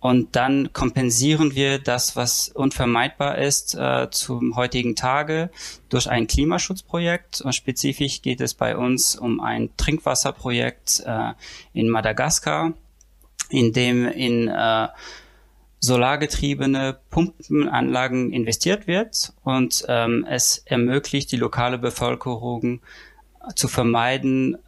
[0.00, 5.50] Und dann kompensieren wir das, was unvermeidbar ist, äh, zum heutigen Tage
[5.90, 7.42] durch ein Klimaschutzprojekt.
[7.42, 11.34] Und spezifisch geht es bei uns um ein Trinkwasserprojekt äh,
[11.74, 12.72] in Madagaskar,
[13.50, 14.88] in dem in äh,
[15.80, 22.80] solargetriebene Pumpenanlagen investiert wird und ähm, es ermöglicht die lokale Bevölkerung
[23.56, 24.58] zu vermeiden,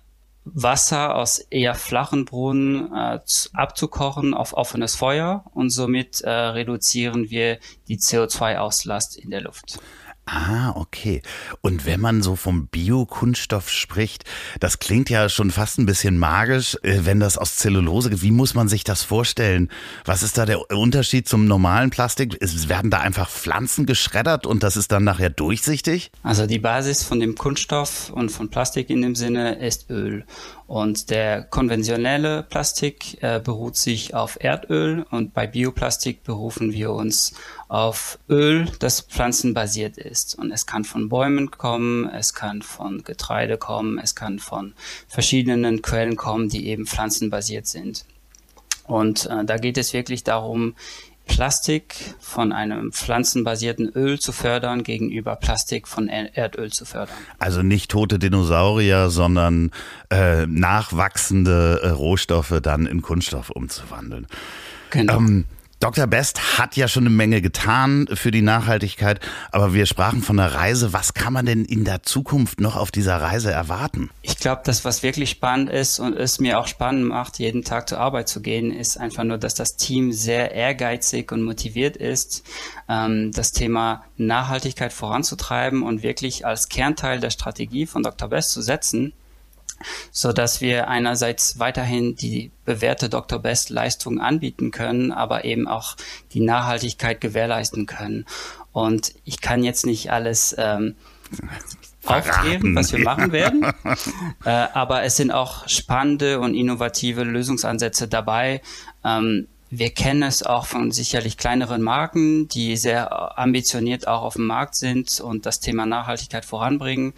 [0.44, 3.20] Wasser aus eher flachen Brunnen äh,
[3.52, 9.78] abzukochen auf offenes Feuer und somit äh, reduzieren wir die CO2-Auslast in der Luft.
[10.24, 11.20] Ah, okay.
[11.62, 14.24] Und wenn man so vom Biokunststoff spricht,
[14.60, 18.22] das klingt ja schon fast ein bisschen magisch, äh, wenn das aus Zellulose geht.
[18.22, 19.68] Wie muss man sich das vorstellen?
[20.04, 22.36] Was ist da der Unterschied zum normalen Plastik?
[22.40, 26.12] Es werden da einfach Pflanzen geschreddert und das ist dann nachher durchsichtig?
[26.22, 30.24] Also die Basis von dem Kunststoff und von Plastik in dem Sinne ist Öl.
[30.72, 37.34] Und der konventionelle Plastik äh, beruht sich auf Erdöl und bei Bioplastik berufen wir uns
[37.68, 40.34] auf Öl, das pflanzenbasiert ist.
[40.34, 44.72] Und es kann von Bäumen kommen, es kann von Getreide kommen, es kann von
[45.08, 48.06] verschiedenen Quellen kommen, die eben pflanzenbasiert sind.
[48.86, 50.74] Und äh, da geht es wirklich darum,
[51.32, 57.16] Plastik von einem pflanzenbasierten Öl zu fördern gegenüber Plastik von Erdöl zu fördern.
[57.38, 59.70] Also nicht tote Dinosaurier, sondern
[60.10, 64.26] äh, nachwachsende äh, Rohstoffe dann in Kunststoff umzuwandeln.
[64.90, 65.16] Genau.
[65.16, 65.44] Ähm,
[65.82, 66.06] Dr.
[66.06, 69.18] Best hat ja schon eine Menge getan für die Nachhaltigkeit,
[69.50, 70.92] aber wir sprachen von der Reise.
[70.92, 74.08] Was kann man denn in der Zukunft noch auf dieser Reise erwarten?
[74.22, 77.88] Ich glaube, das, was wirklich spannend ist und es mir auch spannend macht, jeden Tag
[77.88, 82.44] zur Arbeit zu gehen, ist einfach nur, dass das Team sehr ehrgeizig und motiviert ist,
[82.88, 88.28] ähm, das Thema Nachhaltigkeit voranzutreiben und wirklich als Kernteil der Strategie von Dr.
[88.28, 89.14] Best zu setzen
[90.10, 93.38] so dass wir einerseits weiterhin die bewährte Dr.
[93.38, 95.96] Best Leistung anbieten können, aber eben auch
[96.32, 98.26] die Nachhaltigkeit gewährleisten können.
[98.72, 100.94] Und ich kann jetzt nicht alles ähm,
[102.04, 103.64] aufklären, was wir machen werden,
[104.44, 108.62] äh, aber es sind auch spannende und innovative Lösungsansätze dabei.
[109.04, 114.46] Ähm, wir kennen es auch von sicherlich kleineren Marken, die sehr ambitioniert auch auf dem
[114.46, 117.14] Markt sind und das Thema Nachhaltigkeit voranbringen.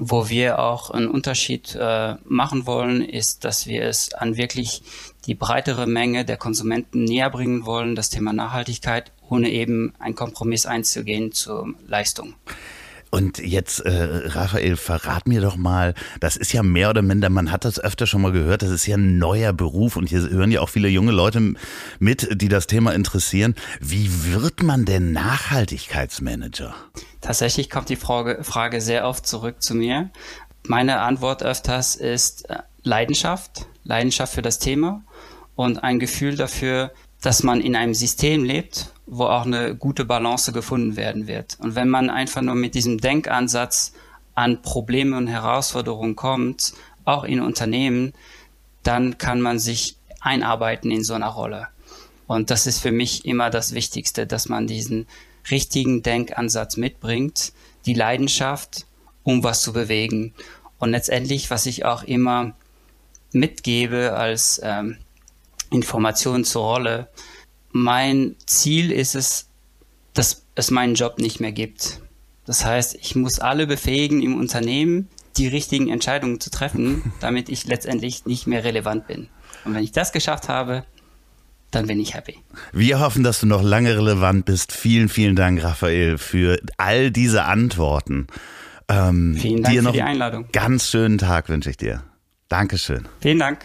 [0.00, 4.82] Wo wir auch einen Unterschied äh, machen wollen, ist, dass wir es an wirklich
[5.26, 10.66] die breitere Menge der Konsumenten näher bringen wollen, das Thema Nachhaltigkeit, ohne eben einen Kompromiss
[10.66, 12.34] einzugehen zur Leistung.
[13.10, 17.50] Und jetzt, äh, Raphael, verrat mir doch mal, das ist ja mehr oder minder, man
[17.50, 20.50] hat das öfter schon mal gehört, das ist ja ein neuer Beruf und hier hören
[20.50, 21.54] ja auch viele junge Leute
[21.98, 23.54] mit, die das Thema interessieren.
[23.80, 26.74] Wie wird man denn Nachhaltigkeitsmanager?
[27.20, 30.10] Tatsächlich kommt die Frage, Frage sehr oft zurück zu mir.
[30.66, 35.02] Meine Antwort öfters ist äh, Leidenschaft, Leidenschaft für das Thema
[35.56, 36.92] und ein Gefühl dafür,
[37.22, 41.56] dass man in einem System lebt, wo auch eine gute Balance gefunden werden wird.
[41.60, 43.92] Und wenn man einfach nur mit diesem Denkansatz
[44.34, 48.12] an Probleme und Herausforderungen kommt, auch in Unternehmen,
[48.82, 51.68] dann kann man sich einarbeiten in so einer Rolle.
[52.26, 55.06] Und das ist für mich immer das Wichtigste, dass man diesen
[55.50, 57.52] richtigen Denkansatz mitbringt,
[57.86, 58.86] die Leidenschaft,
[59.22, 60.34] um was zu bewegen.
[60.78, 62.52] Und letztendlich, was ich auch immer
[63.32, 64.98] mitgebe als ähm,
[65.70, 67.08] Information zur Rolle,
[67.70, 69.48] mein Ziel ist es,
[70.14, 72.00] dass es meinen Job nicht mehr gibt.
[72.46, 77.66] Das heißt, ich muss alle befähigen im Unternehmen, die richtigen Entscheidungen zu treffen, damit ich
[77.66, 79.28] letztendlich nicht mehr relevant bin.
[79.64, 80.84] Und wenn ich das geschafft habe,
[81.70, 82.38] dann bin ich happy.
[82.72, 84.72] Wir hoffen, dass du noch lange relevant bist.
[84.72, 88.26] Vielen, vielen Dank, Raphael, für all diese Antworten.
[88.88, 90.46] Ähm, Vielen Dank dir für noch die Einladung.
[90.52, 92.02] Ganz schönen Tag wünsche ich dir.
[92.48, 93.06] Dankeschön.
[93.20, 93.60] Vielen Dank.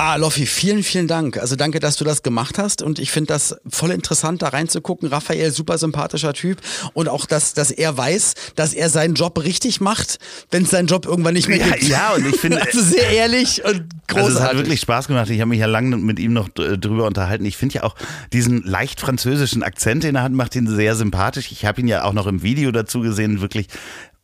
[0.00, 1.38] Ah, Loffi, vielen, vielen Dank.
[1.38, 2.82] Also danke, dass du das gemacht hast.
[2.82, 5.08] Und ich finde das voll interessant, da reinzugucken.
[5.08, 6.58] Raphael, super sympathischer Typ.
[6.94, 10.20] Und auch, dass, dass er weiß, dass er seinen Job richtig macht,
[10.52, 11.82] wenn es seinen Job irgendwann nicht mehr Ja, gibt.
[11.88, 14.16] ja, und ich finde- Also sehr ehrlich und großartig.
[14.26, 15.30] Also es hat wirklich Spaß gemacht.
[15.30, 17.44] Ich habe mich ja lange mit ihm noch drüber unterhalten.
[17.44, 17.96] Ich finde ja auch
[18.32, 21.50] diesen leicht französischen Akzent, den er hat, macht ihn sehr sympathisch.
[21.50, 23.66] Ich habe ihn ja auch noch im Video dazu gesehen, wirklich.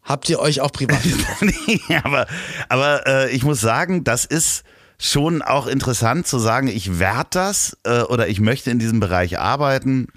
[0.05, 1.01] Habt ihr euch auch privat
[1.41, 2.27] Nee, aber
[2.69, 4.63] aber äh, ich muss sagen, das ist
[4.99, 9.39] schon auch interessant zu sagen, ich werde das äh, oder ich möchte in diesem Bereich
[9.39, 10.09] arbeiten,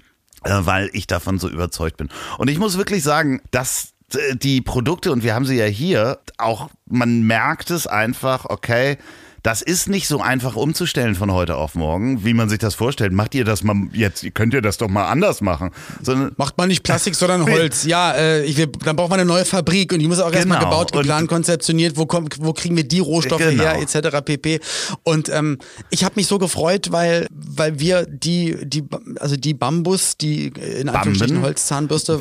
[0.44, 2.08] äh, weil ich davon so überzeugt bin.
[2.38, 6.18] Und ich muss wirklich sagen, dass äh, die Produkte, und wir haben sie ja hier,
[6.38, 8.98] auch man merkt es einfach, okay,
[9.48, 13.14] das ist nicht so einfach umzustellen von heute auf morgen, wie man sich das vorstellt.
[13.14, 15.70] Macht ihr das mal jetzt, könnt ihr das doch mal anders machen.
[16.02, 17.84] Sondern Macht man nicht Plastik, sondern Holz.
[17.84, 20.68] Ja, äh, ich dann braucht man eine neue Fabrik und die muss auch erstmal Genau.
[20.70, 23.62] gebaut, geplant, Und- konzeptioniert, wo, kommt, wo kriegen wir die Rohstoffe Genau.
[23.62, 24.20] her, etc.
[24.22, 24.60] pp.
[25.02, 25.56] Und ähm,
[25.88, 28.84] ich habe mich so gefreut, weil, weil wir die, die,
[29.18, 31.40] also die Bambus, die äh, in Anführungsstrichen?
[31.40, 32.20] Holzzahnbürste,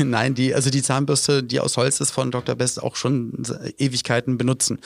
[0.00, 2.54] äh, nein, die, also die Zahnbürste, die aus Holz ist von Dr.
[2.54, 3.34] Best, auch schon
[3.76, 4.78] Ewigkeiten benutzen.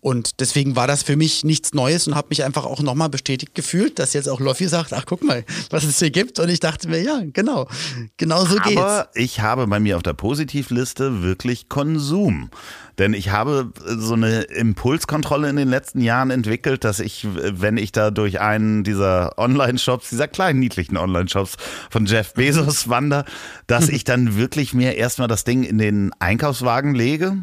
[0.00, 3.54] Und deswegen war das für mich nichts Neues und habe mich einfach auch nochmal bestätigt
[3.54, 6.38] gefühlt, dass jetzt auch Loffi sagt, ach guck mal, was es hier gibt.
[6.38, 7.68] Und ich dachte mir, ja, genau,
[8.16, 8.76] genau so geht's.
[8.76, 12.50] Aber ich habe bei mir auf der Positivliste wirklich Konsum.
[12.98, 17.92] Denn ich habe so eine Impulskontrolle in den letzten Jahren entwickelt, dass ich, wenn ich
[17.92, 21.56] da durch einen dieser Online-Shops, dieser kleinen niedlichen Online-Shops
[21.90, 23.26] von Jeff Bezos wandere,
[23.66, 27.36] dass ich dann wirklich mir erstmal das Ding in den Einkaufswagen lege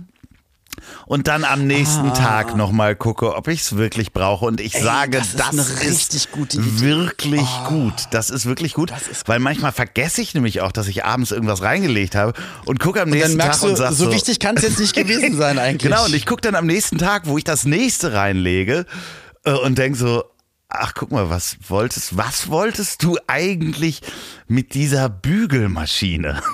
[1.06, 2.14] und dann am nächsten Ah.
[2.14, 4.46] Tag nochmal gucke, ob ich es wirklich brauche.
[4.46, 6.70] Und ich sage, das ist das, ist richtig gute Idee.
[6.70, 6.82] Ah.
[6.82, 7.94] wirklich gut.
[8.12, 8.92] Das ist wirklich gut,
[9.26, 12.34] weil manchmal vergesse ich nämlich auch, dass ich abends irgendwas reingelegt habe
[12.66, 14.96] und gucke am dann nächsten Tag und du, sag so wichtig kann es jetzt nicht
[14.96, 15.92] gewesen sein eigentlich.
[15.92, 18.86] Genau, und ich gucke dann am nächsten Tag, wo ich das nächste reinlege
[19.46, 20.24] äh, und denk so,
[20.70, 24.02] ach guck mal, was wolltest, was wolltest du eigentlich
[24.48, 26.42] mit dieser Bügelmaschine?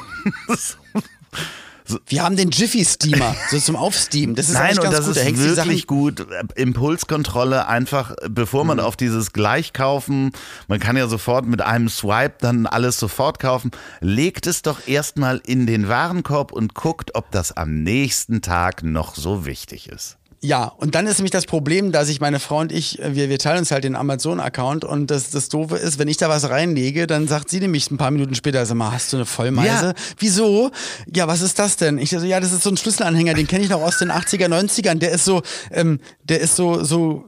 [2.07, 4.35] Wir haben den Jiffy Steamer, so zum Aufsteamen.
[4.35, 5.17] Das ist Nein, und das gut.
[5.17, 6.25] Da ist die wirklich gut.
[6.55, 8.67] Impulskontrolle einfach, bevor Mhm.
[8.67, 10.31] man auf dieses Gleichkaufen,
[10.67, 13.71] man kann ja sofort mit einem Swipe dann alles sofort kaufen,
[14.01, 19.15] legt es doch erstmal in den Warenkorb und guckt, ob das am nächsten Tag noch
[19.15, 20.18] so wichtig ist.
[20.41, 23.29] Ja, und dann ist nämlich das Problem, dass ich meine Frau und ich, äh, wir,
[23.29, 26.49] wir teilen uns halt den Amazon-Account und das, das Doofe ist, wenn ich da was
[26.49, 29.87] reinlege, dann sagt sie nämlich ein paar Minuten später, sag mal, hast du eine Vollmeise?
[29.87, 29.93] Ja.
[30.17, 30.71] Wieso?
[31.13, 31.97] Ja, was ist das denn?
[31.97, 34.47] Ich so, ja, das ist so ein Schlüsselanhänger, den kenne ich noch aus den 80er,
[34.47, 37.25] 90ern, der ist so, ähm, der ist so, so,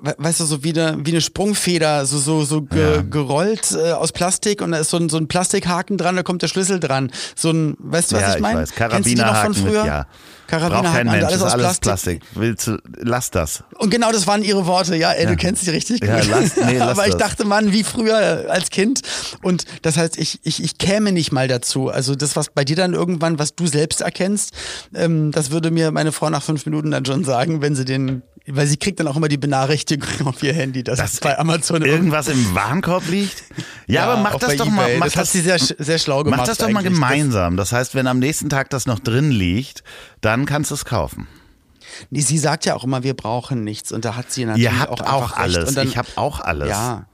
[0.00, 4.12] weißt du, so wie eine, wie eine Sprungfeder, so, so, so ge, gerollt äh, aus
[4.12, 7.10] Plastik und da ist so ein, so ein Plastikhaken dran, da kommt der Schlüssel dran.
[7.34, 8.60] So ein, weißt du, was ja, ich meine?
[8.62, 9.82] noch von Karabinerhaken früher?
[9.82, 10.06] mit, ja.
[10.48, 11.82] Karabinerhaken, Mensch, alles aus alles Plastik.
[11.82, 12.22] Plastik.
[12.34, 13.64] Willst du, lass das.
[13.78, 14.96] Und genau das waren ihre Worte.
[14.96, 16.30] Ja, ey, du kennst sie richtig Ja, gut.
[16.30, 19.02] lass- nee, lass Aber ich dachte, Mann, wie früher als Kind.
[19.42, 21.90] Und das heißt, ich, ich, ich käme nicht mal dazu.
[21.90, 24.52] Also das, was bei dir dann irgendwann, was du selbst erkennst,
[24.94, 28.22] ähm, das würde mir meine Frau nach fünf Minuten dann schon sagen, wenn sie den,
[28.50, 31.82] weil sie kriegt dann auch immer die Benachrichtigung auf ihr Handy, dass es bei Amazon
[31.82, 33.44] Irgendwas im Warenkorb liegt?
[33.86, 34.84] Ja, aber mach auch das doch mal.
[34.84, 34.98] eBay.
[34.98, 36.40] Mach das hat sie sehr, sehr schlau gemacht.
[36.40, 37.56] Mach das doch mal gemeinsam.
[37.56, 39.82] Das heißt, wenn am nächsten Tag das noch drin liegt,
[40.20, 41.26] dann kannst du es kaufen.
[41.80, 43.92] Das, nee, sie sagt ja auch immer, wir brauchen nichts.
[43.92, 45.38] Und da hat sie natürlich Ihr habt auch, auch, recht.
[45.38, 45.68] alles.
[45.70, 46.68] Und dann, ich habe auch alles.
[46.68, 47.06] Ja.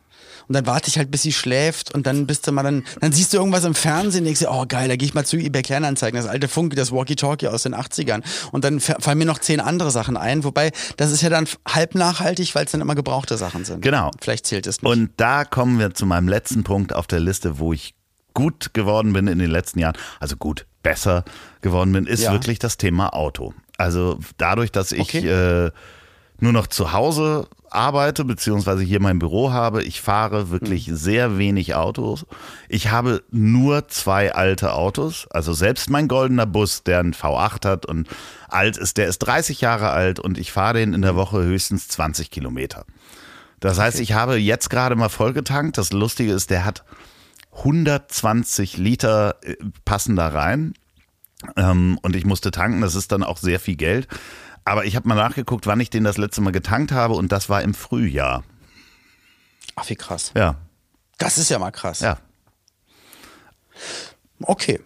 [0.49, 3.13] Und dann warte ich halt, bis sie schläft und dann bist du mal dann, dann
[3.13, 5.63] siehst du irgendwas im Fernsehen, denkst du, oh geil, da gehe ich mal zu eBay
[5.63, 8.23] Kleinanzeigen, das alte Funk, das Walkie-Talkie aus den 80ern.
[8.53, 11.47] Und dann fa- fallen mir noch zehn andere Sachen ein, wobei das ist ja dann
[11.67, 13.81] halb nachhaltig, weil es dann immer gebrauchte Sachen sind.
[13.83, 14.11] Genau.
[14.21, 14.91] Vielleicht zählt es nicht.
[14.91, 17.95] Und da kommen wir zu meinem letzten Punkt auf der Liste, wo ich
[18.35, 21.25] gut geworden bin in den letzten Jahren, also gut, besser
[21.63, 22.33] geworden bin, ist Ja.
[22.33, 23.55] wirklich das Thema Auto.
[23.79, 25.27] Also dadurch, dass ich Okay.
[25.67, 25.71] äh,
[26.41, 30.97] nur noch zu Hause arbeite, beziehungsweise hier mein Büro habe, ich fahre wirklich Hm.
[30.97, 32.27] sehr wenig Autos.
[32.69, 37.87] Ich habe nur zwei alte Autos, also selbst mein goldener Bus, der einen V8 hat
[37.87, 38.09] und
[38.49, 41.89] alt ist, der ist 30 Jahre alt und ich fahre den in der Woche höchstens
[41.89, 42.85] 20 Kilometer.
[43.61, 45.79] Das heißt, ich habe jetzt gerade mal vollgetankt.
[45.79, 46.85] Das Lustige ist, der hat
[47.57, 50.75] 120 Liter äh, passen da rein.
[51.57, 52.81] Ähm, und ich musste tanken.
[52.81, 54.09] Das ist dann auch sehr viel Geld.
[54.65, 57.15] Aber ich habe mal nachgeguckt, wann ich den das letzte Mal getankt habe.
[57.15, 58.45] Und das war im Frühjahr.
[59.77, 60.33] Ach, wie krass.
[60.35, 60.57] Ja,
[61.19, 62.01] Das ist ja mal krass.
[62.01, 62.19] ja.
[64.43, 64.81] Okay.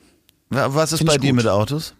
[0.50, 1.36] Wa- Was ist Find bei dir gut.
[1.36, 1.94] mit Autos?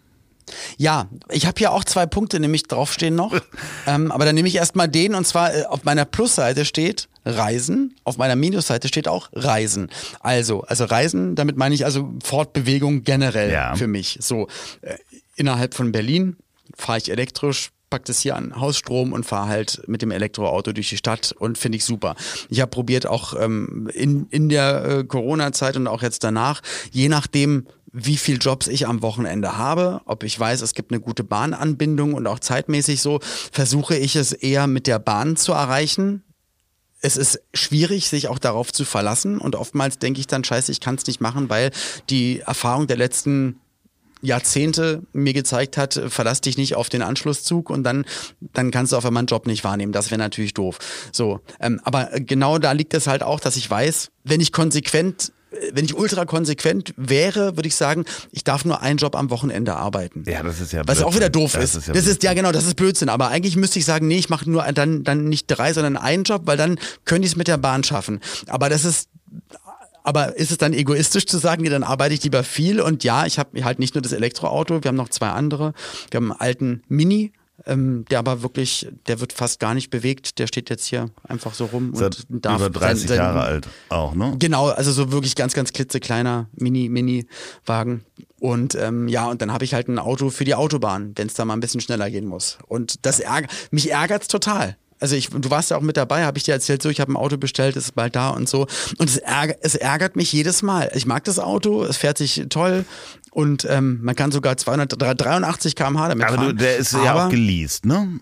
[0.77, 3.33] Ja, ich habe hier auch zwei Punkte nämlich draufstehen noch.
[3.87, 7.95] ähm, aber dann nehme ich erstmal den und zwar äh, auf meiner Plusseite steht Reisen.
[8.03, 9.91] Auf meiner Minusseite steht auch Reisen.
[10.21, 13.75] Also, also Reisen, damit meine ich also Fortbewegung generell ja.
[13.75, 14.17] für mich.
[14.21, 14.47] So,
[14.81, 14.97] äh,
[15.35, 16.35] innerhalb von Berlin
[16.75, 20.89] fahre ich elektrisch, pack das hier an Hausstrom und fahre halt mit dem Elektroauto durch
[20.89, 22.15] die Stadt und finde ich super.
[22.49, 26.61] Ich habe probiert auch ähm, in, in der äh, Corona-Zeit und auch jetzt danach,
[26.91, 31.01] je nachdem, wie viel Jobs ich am Wochenende habe, ob ich weiß, es gibt eine
[31.01, 33.19] gute Bahnanbindung und auch zeitmäßig so,
[33.51, 36.23] versuche ich es eher mit der Bahn zu erreichen.
[37.01, 40.81] Es ist schwierig, sich auch darauf zu verlassen und oftmals denke ich dann, scheiße, ich
[40.81, 41.71] kann es nicht machen, weil
[42.09, 43.59] die Erfahrung der letzten
[44.21, 48.05] Jahrzehnte mir gezeigt hat, verlass dich nicht auf den Anschlusszug und dann,
[48.53, 49.91] dann kannst du auf einmal einen Job nicht wahrnehmen.
[49.91, 50.79] Das wäre natürlich doof.
[51.11, 55.31] So, ähm, aber genau da liegt es halt auch, dass ich weiß, wenn ich konsequent
[55.73, 59.75] wenn ich ultra konsequent wäre, würde ich sagen, ich darf nur einen Job am Wochenende
[59.75, 60.23] arbeiten.
[60.27, 61.75] Ja, das ist ja Was auch wieder doof das ist.
[61.75, 63.09] ist ja das ist ja genau, das ist Blödsinn.
[63.09, 66.23] Aber eigentlich müsste ich sagen, nee, ich mache nur dann, dann nicht drei, sondern einen
[66.23, 68.19] Job, weil dann könnte ich es mit der Bahn schaffen.
[68.47, 69.09] Aber das ist
[70.09, 73.27] aber ist es dann egoistisch zu sagen, nee, dann arbeite ich lieber viel und ja,
[73.27, 75.73] ich habe halt nicht nur das Elektroauto, wir haben noch zwei andere.
[76.09, 77.31] Wir haben einen alten Mini,
[77.67, 80.39] ähm, der aber wirklich, der wird fast gar nicht bewegt.
[80.39, 83.41] Der steht jetzt hier einfach so rum Seit und darf über 30 sein, sein, Jahre
[83.41, 84.35] alt auch, ne?
[84.39, 88.03] Genau, also so wirklich ganz, ganz klitzekleiner Mini, Mini-Wagen.
[88.39, 91.35] Und ähm, ja, und dann habe ich halt ein Auto für die Autobahn, wenn es
[91.35, 92.57] da mal ein bisschen schneller gehen muss.
[92.67, 94.75] Und das ärgert, mich ärgert's total.
[94.99, 97.13] Also ich, du warst ja auch mit dabei, habe ich dir erzählt, so ich habe
[97.13, 98.67] ein Auto bestellt, ist bald da und so.
[98.97, 100.91] Und es ärgert, es ärgert mich jedes Mal.
[100.93, 102.85] Ich mag das Auto, es fährt sich toll
[103.31, 106.45] und ähm, man kann sogar 283 km/h damit aber fahren.
[106.49, 108.19] Aber der ist aber ja auch geleast, ne?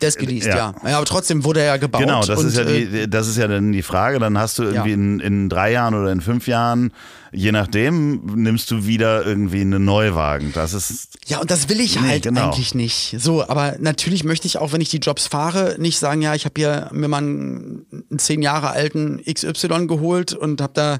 [0.00, 0.56] Der ist geleast, ja.
[0.56, 0.74] ja.
[0.84, 0.96] ja.
[0.96, 2.00] aber trotzdem wurde er ja gebaut.
[2.00, 4.18] Genau, das, und, ist, ja die, äh, das ist ja dann die Frage.
[4.18, 4.94] Dann hast du irgendwie ja.
[4.94, 6.92] in, in drei Jahren oder in fünf Jahren
[7.32, 10.52] je nachdem nimmst du wieder irgendwie einen Neuwagen.
[10.52, 11.18] Das ist.
[11.26, 12.46] Ja, und das will ich nee, halt genau.
[12.46, 13.16] eigentlich nicht.
[13.18, 16.44] So, aber natürlich möchte ich auch, wenn ich die Jobs fahre, nicht sagen, ja, ich
[16.44, 20.98] habe hier mir mal einen, einen zehn Jahre alten XY geholt und habe da,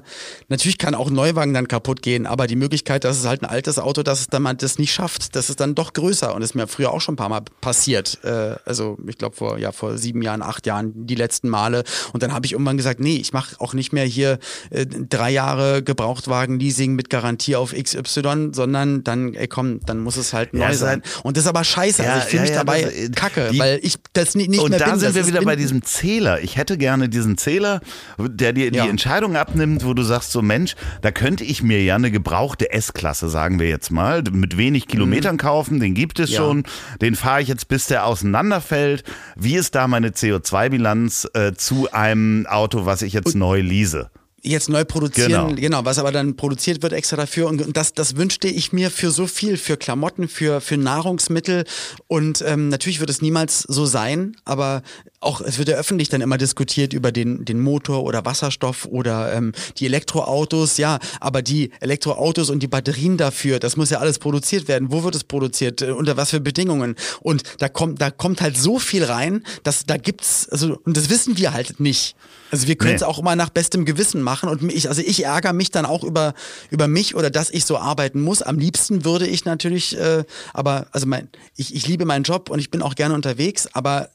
[0.49, 3.49] natürlich kann auch ein Neuwagen dann kaputt gehen, aber die Möglichkeit, dass es halt ein
[3.49, 6.41] altes Auto, dass es dann mal das nicht schafft, das ist dann doch größer und
[6.41, 8.19] ist mir früher auch schon ein paar Mal passiert.
[8.23, 11.83] Äh, also ich glaube vor, ja, vor sieben Jahren, acht Jahren die letzten Male.
[12.13, 15.31] Und dann habe ich irgendwann gesagt, nee, ich mache auch nicht mehr hier äh, drei
[15.31, 20.53] Jahre gebraucht Gebrauchtwagen-Leasing mit Garantie auf XY, sondern dann, ey komm, dann muss es halt
[20.53, 21.01] ja, neu sein.
[21.23, 22.03] Und das ist aber scheiße.
[22.03, 24.71] Ja, also ich fühle mich dabei das, kacke, die, weil ich das nicht, nicht und
[24.71, 24.79] mehr.
[24.79, 26.41] Und da sind wir wieder bei diesem Zähler.
[26.41, 27.81] Ich hätte gerne diesen Zähler,
[28.17, 31.95] der dir die Entscheidung abnimmt, wo du sagst so, Mensch, da könnte ich mir ja
[31.95, 35.39] eine gebrauchte S-Klasse, sagen wir jetzt mal, mit wenig Kilometern mhm.
[35.39, 36.63] kaufen, den gibt es schon,
[37.01, 39.03] den fahre ich jetzt, bis der auseinanderfällt.
[39.35, 44.09] Wie ist da meine CO2-Bilanz äh, zu einem Auto, was ich jetzt und, neu lease?
[44.43, 45.55] Jetzt neu produzieren, genau.
[45.55, 45.85] genau.
[45.85, 49.27] was aber dann produziert wird extra dafür und, das, das wünschte ich mir für so
[49.27, 51.65] viel, für Klamotten, für, für Nahrungsmittel
[52.07, 54.83] und ähm, natürlich wird es niemals so sein, aber
[55.19, 59.33] auch es wird ja öffentlich dann immer diskutiert über den, den Motor oder Wasserstoff oder
[59.33, 64.19] ähm, die Elektroautos, ja, aber die Elektroautos und die Batterien dafür, das muss ja alles
[64.19, 64.91] produziert werden.
[64.91, 65.81] Wo wird es produziert?
[65.81, 66.95] Äh, unter was für Bedingungen?
[67.21, 71.09] Und da kommt, da kommt halt so viel rein, dass da gibt's, also, und das
[71.09, 72.15] wissen wir halt nicht.
[72.51, 73.07] Also wir können es nee.
[73.07, 76.33] auch immer nach bestem Gewissen machen und ich, also ich ärgere mich dann auch über,
[76.69, 78.41] über mich oder dass ich so arbeiten muss.
[78.41, 80.23] Am liebsten würde ich natürlich, äh,
[80.53, 84.09] aber also mein, ich, ich liebe meinen Job und ich bin auch gerne unterwegs, aber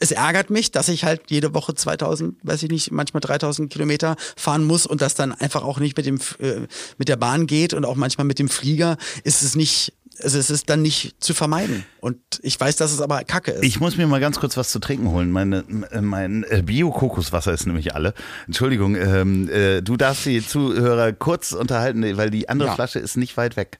[0.00, 4.16] es ärgert mich, dass ich halt jede Woche 2000, weiß ich nicht, manchmal 3000 Kilometer
[4.36, 6.66] fahren muss und das dann einfach auch nicht mit dem, äh,
[6.98, 9.92] mit der Bahn geht und auch manchmal mit dem Flieger ist es nicht,
[10.22, 11.84] also es ist dann nicht zu vermeiden.
[12.00, 13.64] Und ich weiß, dass es aber Kacke ist.
[13.64, 15.30] Ich muss mir mal ganz kurz was zu trinken holen.
[15.30, 15.64] Meine,
[16.00, 18.14] mein äh, Bio-Kokoswasser ist nämlich alle.
[18.46, 22.74] Entschuldigung, ähm, äh, du darfst die Zuhörer kurz unterhalten, weil die andere ja.
[22.74, 23.78] Flasche ist nicht weit weg.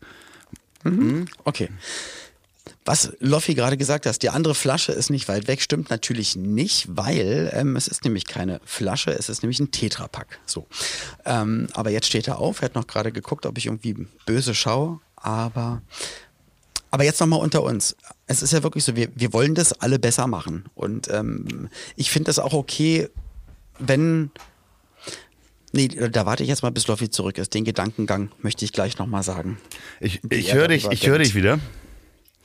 [0.85, 1.27] Mhm.
[1.45, 1.69] Okay.
[2.85, 6.87] Was Loffi gerade gesagt hat, die andere Flasche ist nicht weit weg, stimmt natürlich nicht,
[6.89, 10.39] weil ähm, es ist nämlich keine Flasche, es ist nämlich ein Tetrapack.
[10.47, 10.67] So.
[11.27, 14.55] Ähm, aber jetzt steht er auf, er hat noch gerade geguckt, ob ich irgendwie böse
[14.55, 15.83] schaue, aber
[16.91, 17.97] aber jetzt nochmal unter uns.
[18.27, 20.65] Es ist ja wirklich so, wir, wir wollen das alle besser machen.
[20.75, 23.09] Und ähm, ich finde das auch okay,
[23.79, 24.31] wenn.
[25.73, 27.53] Nee, da warte ich jetzt mal, bis Loffi zurück ist.
[27.53, 29.59] Den Gedankengang möchte ich gleich nochmal sagen.
[30.01, 31.59] Ich, ich höre dich, ich höre dich wieder.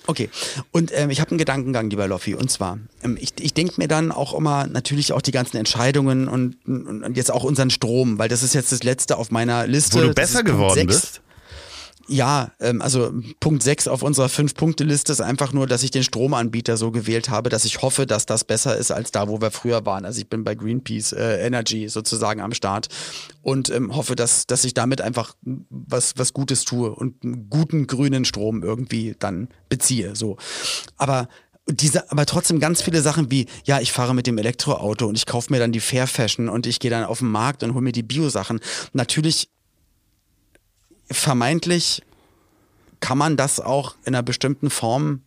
[0.05, 0.29] Okay,
[0.71, 3.87] und ähm, ich habe einen Gedankengang, lieber Loffi, und zwar, ähm, ich, ich denke mir
[3.87, 8.19] dann auch immer natürlich auch die ganzen Entscheidungen und, und, und, jetzt auch unseren Strom,
[8.19, 9.97] weil das ist jetzt das Letzte auf meiner Liste.
[9.97, 11.21] Wo du besser geworden bist?
[12.07, 16.75] Ja, ähm, also Punkt 6 auf unserer Fünf-Punkte-Liste ist einfach nur, dass ich den Stromanbieter
[16.75, 19.85] so gewählt habe, dass ich hoffe, dass das besser ist als da, wo wir früher
[19.85, 20.03] waren.
[20.03, 22.89] Also ich bin bei Greenpeace äh, Energy sozusagen am Start
[23.41, 25.35] und ähm, hoffe, dass, dass ich damit einfach
[25.69, 30.15] was, was Gutes tue und einen guten grünen Strom irgendwie dann beziehe.
[30.15, 30.35] So.
[30.97, 31.29] Aber
[31.67, 35.25] diese, aber trotzdem ganz viele Sachen wie, ja, ich fahre mit dem Elektroauto und ich
[35.25, 37.83] kaufe mir dann die Fair Fashion und ich gehe dann auf den Markt und hole
[37.83, 38.59] mir die Bio-Sachen.
[38.91, 39.47] Natürlich
[41.11, 42.03] vermeintlich
[42.99, 45.21] kann man das auch in einer bestimmten Form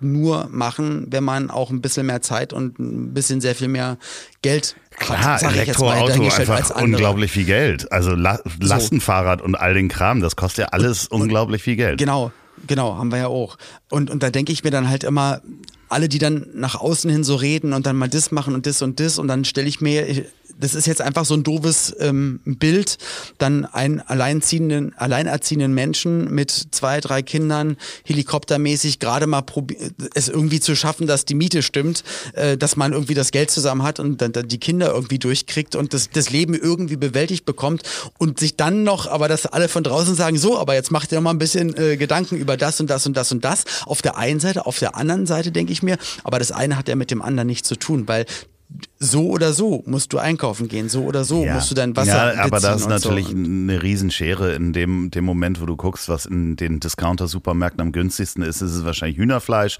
[0.00, 3.98] nur machen, wenn man auch ein bisschen mehr Zeit und ein bisschen sehr viel mehr
[4.42, 5.42] Geld Klar, hat.
[5.42, 7.90] Elektroauto einfach unglaublich viel Geld.
[7.90, 9.44] Also La Lastenfahrrad so.
[9.44, 11.98] und all den Kram, das kostet ja alles und, unglaublich viel Geld.
[11.98, 12.30] Genau,
[12.66, 13.58] genau, haben wir ja auch.
[13.90, 15.40] Und, und da denke ich mir dann halt immer,
[15.88, 18.82] alle, die dann nach außen hin so reden und dann mal das machen und das
[18.82, 20.26] und das und dann stelle ich mir
[20.58, 22.98] das ist jetzt einfach so ein doofes ähm, Bild,
[23.38, 29.42] dann einen alleinziehenden, alleinerziehenden Menschen mit zwei, drei Kindern helikoptermäßig gerade mal
[30.14, 32.04] es irgendwie zu schaffen, dass die Miete stimmt,
[32.34, 35.76] äh, dass man irgendwie das Geld zusammen hat und dann, dann die Kinder irgendwie durchkriegt
[35.76, 37.82] und das, das Leben irgendwie bewältigt bekommt
[38.18, 41.20] und sich dann noch, aber dass alle von draußen sagen, so, aber jetzt macht ihr
[41.20, 43.64] mal ein bisschen äh, Gedanken über das und das und das und das.
[43.86, 46.88] Auf der einen Seite, auf der anderen Seite denke ich mir, aber das eine hat
[46.88, 48.26] ja mit dem anderen nichts zu tun, weil
[48.98, 51.54] so oder so musst du einkaufen gehen, so oder so ja.
[51.54, 53.36] musst du dein Wasser Ja, aber das ist natürlich so.
[53.36, 58.42] eine Riesenschere in dem, dem Moment, wo du guckst, was in den Discounter-Supermärkten am günstigsten
[58.42, 59.78] ist, ist es wahrscheinlich Hühnerfleisch.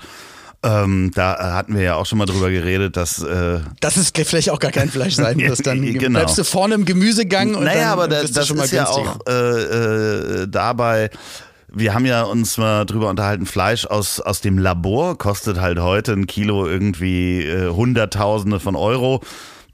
[0.65, 3.23] Ähm, da hatten wir ja auch schon mal drüber geredet, dass.
[3.23, 5.59] Äh das ist vielleicht auch gar kein Fleisch sein muss.
[5.59, 6.19] Dann genau.
[6.19, 9.33] bleibst du vorne im Gemüsegang und naja, dann aber da, das ist ja auch äh,
[9.33, 11.11] äh, dabei
[11.73, 16.13] wir haben ja uns mal drüber unterhalten, Fleisch aus, aus dem Labor kostet halt heute
[16.13, 19.21] ein Kilo irgendwie äh, Hunderttausende von Euro.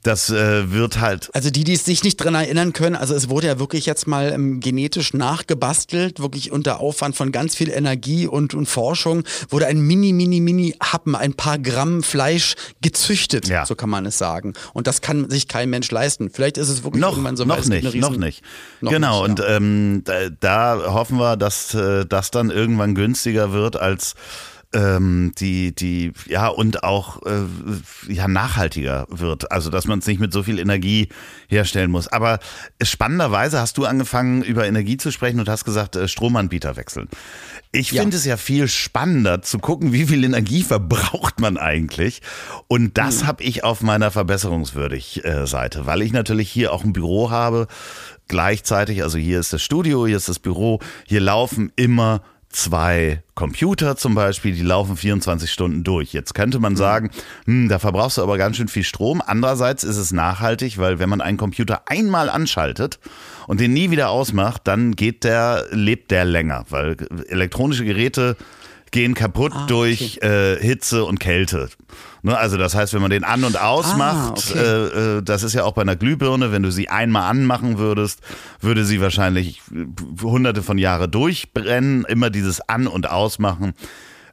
[0.05, 1.31] Das äh, wird halt.
[1.33, 4.31] Also die, die sich nicht dran erinnern können, also es wurde ja wirklich jetzt mal
[4.31, 9.79] ähm, genetisch nachgebastelt, wirklich unter Aufwand von ganz viel Energie und, und Forschung, wurde ein
[9.79, 12.53] mini, mini, mini Happen, ein paar Gramm Fleisch
[12.83, 13.65] gezüchtet, ja.
[13.65, 14.53] so kann man es sagen.
[14.73, 16.29] Und das kann sich kein Mensch leisten.
[16.29, 18.43] Vielleicht ist es wirklich noch, irgendwann so noch nicht, noch nicht.
[18.81, 19.45] Noch genau, nicht, ja.
[19.47, 24.13] und ähm, da, da, hoffen wir, dass äh, das dann irgendwann günstiger wird als
[24.75, 29.51] ähm, die, die, ja, und auch äh, ja, nachhaltiger wird.
[29.51, 31.07] Also, dass man es nicht mit so viel Energie
[31.47, 32.09] herstellen muss.
[32.09, 32.39] Aber
[32.81, 37.07] spannenderweise hast du angefangen, über Energie zu sprechen und hast gesagt, äh, Stromanbieter wechseln.
[37.71, 38.17] Ich finde ja.
[38.17, 42.21] es ja viel spannender zu gucken, wie viel Energie verbraucht man eigentlich.
[42.67, 43.27] Und das mhm.
[43.27, 47.67] habe ich auf meiner Verbesserungswürdig-Seite, äh, weil ich natürlich hier auch ein Büro habe.
[48.27, 52.21] Gleichzeitig, also hier ist das Studio, hier ist das Büro, hier laufen immer
[52.55, 56.13] zwei Computer zum Beispiel, die laufen 24 Stunden durch.
[56.13, 56.77] Jetzt könnte man mhm.
[56.77, 57.09] sagen,
[57.45, 59.21] hm, da verbrauchst du aber ganz schön viel Strom.
[59.25, 62.99] Andererseits ist es nachhaltig, weil wenn man einen Computer einmal anschaltet
[63.47, 66.95] und den nie wieder ausmacht, dann geht der, lebt der länger, weil
[67.27, 68.37] elektronische Geräte
[68.95, 71.67] gehen kaputt ah, durch äh, Hitze und Kälte.
[72.23, 74.57] Ne, also das heißt, wenn man den an und ausmacht, ah, okay.
[74.57, 78.21] äh, äh, das ist ja auch bei einer Glühbirne, wenn du sie einmal anmachen würdest,
[78.61, 79.61] würde sie wahrscheinlich
[80.21, 83.73] hunderte von Jahre durchbrennen, immer dieses An- und Ausmachen.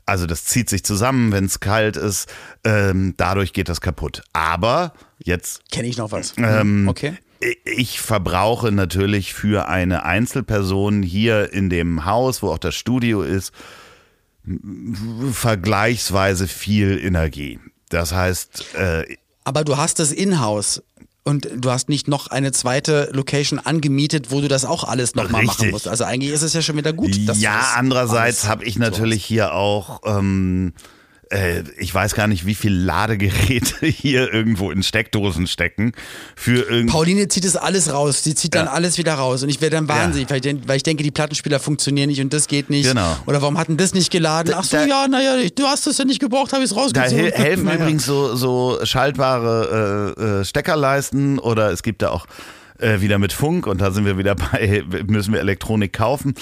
[0.06, 2.32] Also das zieht sich zusammen, wenn es kalt ist.
[2.62, 4.22] Ähm, dadurch geht das kaputt.
[4.32, 6.34] Aber jetzt kenne ich noch was.
[6.36, 7.14] Ähm, okay.
[7.64, 13.52] Ich verbrauche natürlich für eine Einzelperson hier in dem Haus, wo auch das Studio ist,
[15.32, 17.58] vergleichsweise viel Energie.
[17.88, 18.74] Das heißt.
[18.74, 20.82] Äh, Aber du hast das in-house.
[21.24, 25.44] Und du hast nicht noch eine zweite Location angemietet, wo du das auch alles nochmal
[25.44, 25.86] machen musst.
[25.86, 27.14] Also eigentlich ist es ja schon wieder gut.
[27.14, 30.72] ja, andererseits habe ich natürlich so hier auch ähm,
[31.32, 35.92] äh, ich weiß gar nicht, wie viel Ladegeräte hier irgendwo in Steckdosen stecken.
[36.36, 38.22] Für Pauline zieht es alles raus.
[38.22, 39.42] Sie zieht dann alles wieder raus.
[39.42, 40.36] Und ich werde dann wahnsinnig, ja.
[40.36, 42.88] weil, ich, weil, ich, denke, die Plattenspieler funktionieren nicht und das geht nicht.
[42.88, 43.16] Genau.
[43.26, 44.52] Oder warum hat denn das nicht geladen?
[44.54, 47.30] Ach so, da, ja, naja, du hast es ja nicht gebraucht, habe ich es rausgezogen.
[47.30, 47.80] Da helfen naja.
[47.80, 52.26] übrigens so, so schaltbare äh, äh, Steckerleisten oder es gibt da auch
[52.78, 56.34] äh, wieder mit Funk und da sind wir wieder bei, müssen wir Elektronik kaufen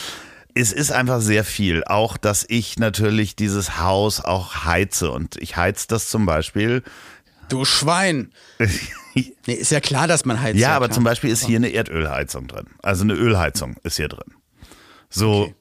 [0.55, 1.84] es ist einfach sehr viel.
[1.84, 5.11] Auch, dass ich natürlich dieses Haus auch heize.
[5.11, 6.82] Und ich heiz das zum Beispiel.
[7.48, 8.30] Du Schwein!
[9.14, 10.59] nee, ist ja klar, dass man heizt.
[10.59, 10.94] Ja, aber klar.
[10.94, 12.66] zum Beispiel ist hier eine Erdölheizung drin.
[12.82, 14.34] Also eine Ölheizung ist hier drin.
[15.09, 15.42] So.
[15.42, 15.55] Okay.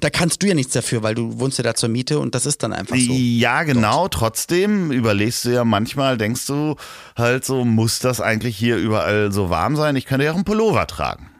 [0.00, 2.46] Da kannst du ja nichts dafür, weil du wohnst ja da zur Miete und das
[2.46, 3.12] ist dann einfach so.
[3.12, 4.02] Ja, genau.
[4.02, 4.14] Dort.
[4.14, 6.76] Trotzdem überlegst du ja manchmal, denkst du
[7.16, 9.96] halt so, muss das eigentlich hier überall so warm sein?
[9.96, 11.30] Ich könnte ja auch einen Pullover tragen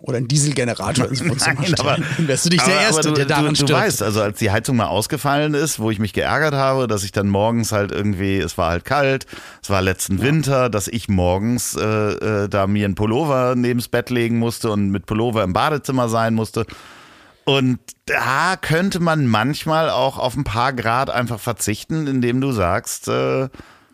[0.00, 1.80] oder einen Dieselgenerator ins Wohnzimmer stellen.
[1.80, 4.50] Aber, wärst du nicht der Erste, du, der daran du, du weißt, also als die
[4.50, 8.38] Heizung mal ausgefallen ist, wo ich mich geärgert habe, dass ich dann morgens halt irgendwie,
[8.38, 9.26] es war halt kalt,
[9.62, 10.24] es war letzten ja.
[10.24, 14.90] Winter, dass ich morgens äh, äh, da mir einen Pullover neben's Bett legen musste und
[14.90, 16.64] mit Pullover im Badezimmer sein musste.
[17.44, 23.08] Und da könnte man manchmal auch auf ein paar Grad einfach verzichten, indem du sagst,
[23.08, 23.48] äh,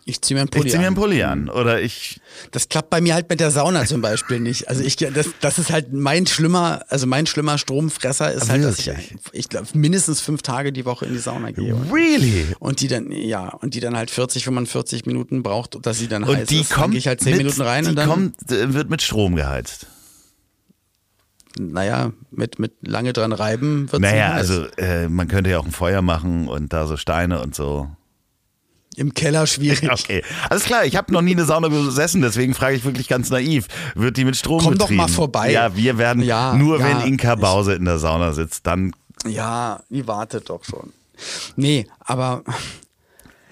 [0.09, 1.03] Ich ziehe mir einen Pulli ich zieh mir einen an.
[1.03, 1.49] Pulli an.
[1.51, 2.21] Oder ich.
[2.53, 4.69] Das klappt bei mir halt mit der Sauna zum Beispiel nicht.
[4.69, 8.79] Also ich, das, das ist halt mein schlimmer, also mein schlimmer Stromfresser ist halt, dass
[8.79, 8.89] ich,
[9.33, 11.75] ich glaube, mindestens fünf Tage die Woche in die Sauna gehe.
[11.93, 12.47] Really?
[12.61, 16.25] und die dann, ja, und die dann halt 40, 45 Minuten braucht, dass sie dann
[16.25, 16.71] heiß Und die ist.
[16.71, 16.91] Dann kommt.
[16.93, 19.35] gehe ich halt 10 mit, Minuten rein die und dann, kommt, äh, wird mit Strom
[19.35, 19.89] geheizt.
[21.59, 24.51] naja, mit, mit lange dran reiben wird Naja, heiß.
[24.51, 27.91] also äh, man könnte ja auch ein Feuer machen und da so Steine und so.
[28.97, 29.89] Im Keller schwierig.
[29.91, 30.85] Okay, alles klar.
[30.85, 33.67] Ich habe noch nie eine Sauna besessen, deswegen frage ich wirklich ganz naiv.
[33.95, 34.97] Wird die mit Strom Komm doch betrieben?
[34.97, 35.53] mal vorbei.
[35.53, 38.93] Ja, wir werden Ja, nur, ja, wenn Inka Bause in der Sauna sitzt, dann
[39.27, 40.93] Ja, die wartet doch schon.
[41.57, 42.43] Nee, aber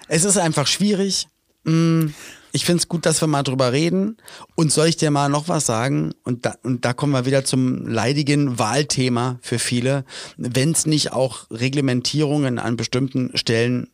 [0.07, 1.27] es ist einfach schwierig.
[1.63, 2.07] Mm,
[2.51, 4.15] Ich finde es gut, dass wir mal drüber reden.
[4.55, 6.13] Und soll ich dir mal noch was sagen?
[6.23, 10.05] Und da, und da kommen wir wieder zum leidigen Wahlthema für viele.
[10.37, 13.89] Wenn es nicht auch Reglementierungen an bestimmten Stellen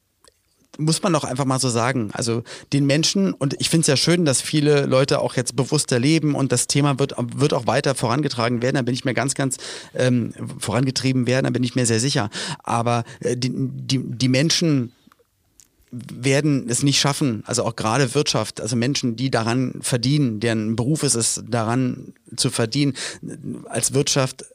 [0.78, 2.10] muss man doch einfach mal so sagen.
[2.14, 2.44] Also
[2.74, 6.36] den Menschen, und ich finde es ja schön, dass viele Leute auch jetzt bewusster leben
[6.36, 8.76] und das Thema wird, wird auch weiter vorangetragen werden.
[8.76, 9.58] Da bin ich mir ganz, ganz
[9.94, 12.30] ähm, vorangetrieben werden, da bin ich mir sehr sicher.
[12.64, 14.94] Aber äh, die, die, die Menschen
[15.92, 21.04] werden es nicht schaffen, also auch gerade Wirtschaft, also Menschen, die daran verdienen, deren Beruf
[21.04, 22.94] ist es, daran zu verdienen,
[23.68, 24.46] als Wirtschaft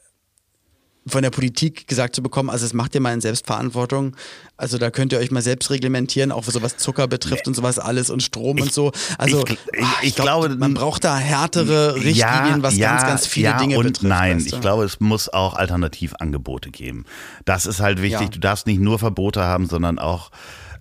[1.07, 4.15] von der Politik gesagt zu bekommen, also es macht ihr mal in Selbstverantwortung.
[4.57, 7.77] Also da könnt ihr euch mal selbst reglementieren, auch so was Zucker betrifft und sowas
[7.79, 8.91] alles und Strom und so.
[9.17, 13.27] Also ich- ich- ah, ich glaub, glaube, man braucht da härtere Richtlinien, was ganz, ganz
[13.27, 14.03] viele ja Dinge und betrifft.
[14.07, 14.55] Nein, weißt du?
[14.55, 17.05] ich glaube, es muss auch Alternativangebote geben.
[17.45, 18.21] Das ist halt wichtig.
[18.21, 18.27] Ja.
[18.29, 20.31] Du darfst nicht nur Verbote haben, sondern auch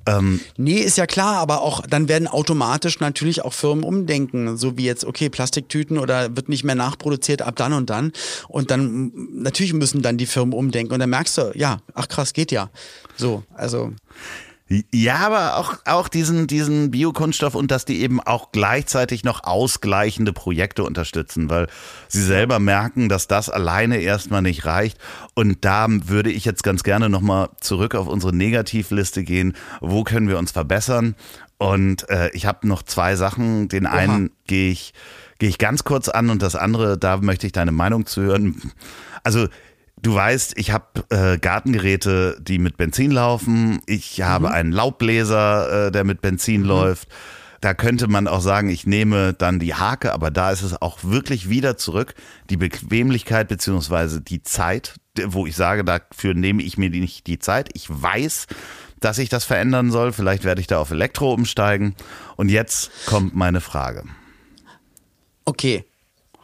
[0.07, 4.77] ähm, Nee, ist ja klar, aber auch dann werden automatisch natürlich auch Firmen umdenken, so
[4.77, 8.13] wie jetzt, okay, Plastiktüten oder wird nicht mehr nachproduziert ab dann und dann.
[8.49, 10.95] Und dann natürlich müssen dann die Firmen umdenken.
[10.95, 12.71] Und dann merkst du, ja, ach krass, geht ja.
[13.17, 13.93] So, also.
[14.69, 20.33] Ja, aber auch, auch diesen, diesen Biokunststoff und dass die eben auch gleichzeitig noch ausgleichende
[20.33, 21.69] Projekte unterstützen, weil
[22.09, 24.99] sie selber merken, dass das alleine erstmal nicht reicht.
[25.35, 29.55] Und da würde ich jetzt ganz gerne nochmal zurück auf unsere Negativliste gehen.
[29.81, 31.15] Wo können wir uns verbessern?
[31.59, 33.69] Und äh, ich habe noch zwei Sachen.
[33.69, 34.95] Den einen gehe ich,
[35.39, 38.61] gehe ich ganz kurz an und das andere, da möchte ich deine Meinung zu hören.
[39.23, 39.47] Also
[40.03, 43.81] Du weißt, ich habe äh, Gartengeräte, die mit Benzin laufen.
[43.87, 47.09] Ich habe einen Laubbläser, äh, der mit Benzin läuft.
[47.61, 50.99] Da könnte man auch sagen, ich nehme dann die Hake, aber da ist es auch
[51.03, 52.15] wirklich wieder zurück.
[52.51, 57.71] Die Bequemlichkeit beziehungsweise die Zeit, wo ich sage, dafür nehme ich mir nicht die Zeit.
[57.73, 58.47] Ich weiß,
[59.01, 60.13] dass ich das verändern soll.
[60.13, 61.95] Vielleicht werde ich da auf Elektro umsteigen.
[62.37, 64.05] Und jetzt kommt meine Frage.
[65.47, 65.85] Okay.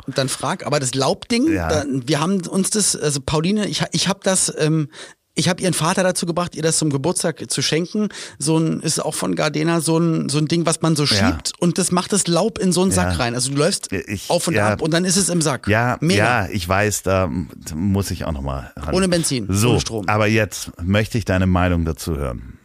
[0.06, 1.68] Und dann frag, aber das Laubding, Ja.
[1.68, 4.88] da, wir haben uns das, also Pauline, ich, ich habe das, ähm,
[5.34, 8.08] ich habe ihren Vater dazu gebracht, ihr das zum Geburtstag zu schenken.
[8.38, 11.08] So ein ist auch von Gardena so ein so ein Ding, was man so Ja.
[11.30, 13.18] schiebt und das macht das Laub in so einen Sack Ja.
[13.18, 13.34] rein.
[13.34, 14.68] Also du läufst Ich- auf und ja.
[14.74, 15.68] ab und dann ist es im Sack.
[15.68, 16.42] Ja, Mega.
[16.44, 17.30] ja, ich weiß, da
[17.74, 18.94] muss ich auch nochmal ran.
[18.94, 20.06] Ohne Benzin, so, ohne Strom.
[20.08, 22.58] Aber jetzt möchte ich deine Meinung dazu hören.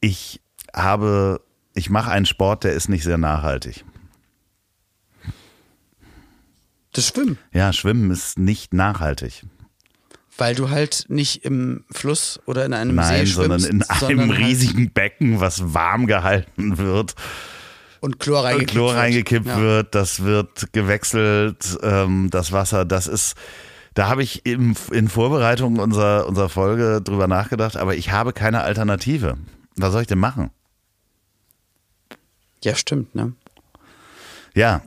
[0.00, 0.40] Ich
[0.74, 1.42] habe,
[1.74, 3.84] ich mache einen Sport, der ist nicht sehr nachhaltig.
[6.94, 9.44] Das Schwimmen, Ja, Schwimmen ist nicht nachhaltig.
[10.38, 14.18] weil du halt nicht im Fluss oder in einem Nein, See sondern schwimmst, in einem
[14.18, 17.14] sondern halt riesigen Becken, was warm gehalten wird,
[18.00, 18.98] und Chlor reingekippt, Chlor wird.
[19.02, 19.60] reingekippt Ja.
[19.60, 23.34] wird, das wird gewechselt, ähm, das Wasser, das ist,
[23.94, 28.60] da habe ich im, in Vorbereitung unserer, unserer Folge drüber nachgedacht, aber ich habe keine
[28.62, 29.36] Alternative.
[29.76, 30.50] Was soll ich denn machen?
[32.62, 33.32] Ja, stimmt, ne?
[34.54, 34.82] Ja.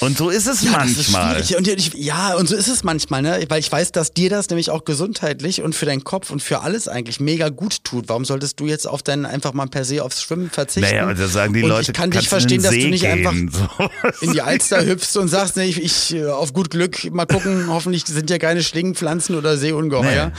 [0.00, 1.44] Und so ist es Ja, ist manchmal.
[1.44, 1.56] schwierig.
[1.56, 3.44] Und ich, ja, und so ist es manchmal, ne?
[3.48, 6.60] Weil ich weiß, dass dir das nämlich auch gesundheitlich und für deinen Kopf und für
[6.62, 8.08] alles eigentlich mega gut tut.
[8.08, 10.88] Warum solltest du jetzt auf dein einfach mal per se aufs Schwimmen verzichten?
[10.90, 13.26] Naja, und da sagen die und Leute, ich kann dich verstehen, dass du nicht gehen,
[13.26, 13.34] einfach
[14.20, 14.26] so.
[14.26, 17.66] in die Alster hüpfst und sagst, ne, ich, ich äh, auf gut Glück mal gucken,
[17.68, 20.26] hoffentlich sind ja keine Schlingenpflanzen oder Seeungeheuer.
[20.28, 20.32] Nee.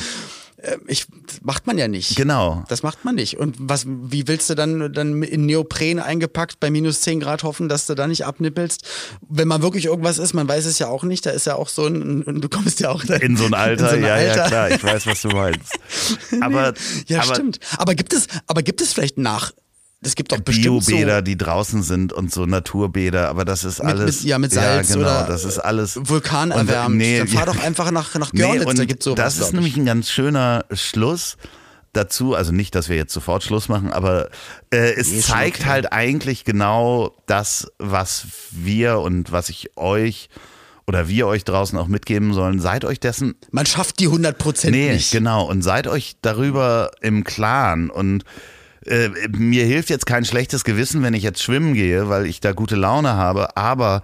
[0.64, 2.16] Äh, Ich, das macht man ja nicht.
[2.16, 2.64] Genau.
[2.70, 3.38] Das macht man nicht.
[3.38, 7.70] Und was, wie willst du dann, dann in Neopren eingepackt bei minus 10 Grad hoffen,
[7.70, 8.84] dass du da nicht abnippelst?
[9.30, 11.70] Wenn man wirklich irgendwas ist, man weiß es ja auch nicht, da ist ja auch
[11.70, 14.20] so ein, und du kommst ja auch da In so ein Alter, so ein ja,
[14.20, 14.47] ja, Alter.
[14.47, 15.78] klar, ich weiß, was du meinst.
[16.41, 16.74] Aber,
[17.07, 17.59] Ja, aber stimmt.
[17.78, 19.51] Aber gibt es, aber gibt es vielleicht nach,
[20.06, 23.84] es gibt doch bestimmt Biobäder, so die draußen sind und so Naturbäder, aber das ist
[23.84, 24.22] mit, alles.
[24.22, 25.97] mit, ja, mit Salz ja, genau, oder das ist alles.
[26.01, 26.95] Vulkan Und, äh, erwärmt.
[26.97, 27.54] nee, dann fahr ja.
[27.54, 29.18] doch einfach nach, nach Nee, Görlitz, und da gibt's sowas.
[29.38, 31.38] das ist nämlich ein ganz schöner Schluss
[31.93, 32.34] dazu.
[32.36, 34.30] Also nicht, dass wir jetzt sofort Schluss machen, aber
[34.72, 35.70] äh, es Nee, zeigt okay.
[35.70, 40.30] halt eigentlich genau das, was wir und was ich euch
[40.86, 42.60] oder wir euch draußen auch mitgeben sollen.
[42.60, 45.12] Seid euch dessen Man schafft die 100 Prozent Nee, nicht.
[45.12, 45.45] genau.
[45.45, 48.24] Und seid euch darüber im Klaren und
[48.86, 52.54] äh, mir hilft jetzt kein schlechtes Gewissen, wenn ich jetzt schwimmen gehe, weil ich da
[52.54, 54.02] gute Laune habe, aber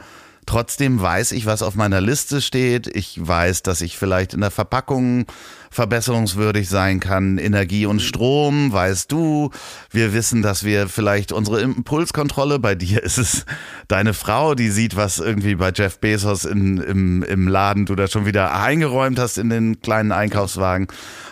[0.50, 2.88] Trotzdem weiß ich, was auf meiner Liste steht.
[2.88, 5.28] Ich weiß, dass ich vielleicht in der Verpackung
[5.70, 7.38] verbesserungswürdig sein kann.
[7.38, 9.52] Energie und Strom, weißt du.
[9.91, 13.45] Wir wissen, dass wir vielleicht unsere Impulskontrolle, bei dir ist es
[13.88, 18.08] deine Frau, die sieht, was irgendwie bei Jeff Bezos in, im, im Laden du da
[18.08, 20.88] schon wieder eingeräumt hast in den kleinen Einkaufswagen.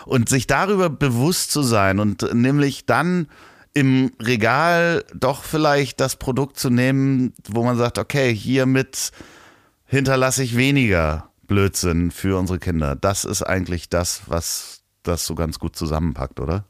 [0.06, 3.26] Und sich darüber bewusst zu sein und nämlich dann
[3.74, 9.10] im Regal doch vielleicht das Produkt zu nehmen, wo man sagt, okay, hiermit
[9.84, 12.96] hinterlasse ich weniger Blödsinn für unsere Kinder.
[12.96, 16.64] Das ist eigentlich das, was das so ganz gut zusammenpackt, oder?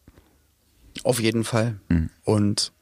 [1.04, 1.80] Auf jeden Fall.
[1.88, 2.10] Mhm.
[2.24, 2.72] Und,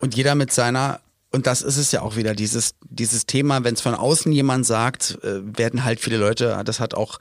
[0.00, 1.00] und jeder mit seiner
[1.32, 4.64] und das ist es ja auch wieder, dieses, dieses Thema, wenn es von außen jemand
[4.64, 7.18] sagt, äh, werden halt viele Leute, das hat auch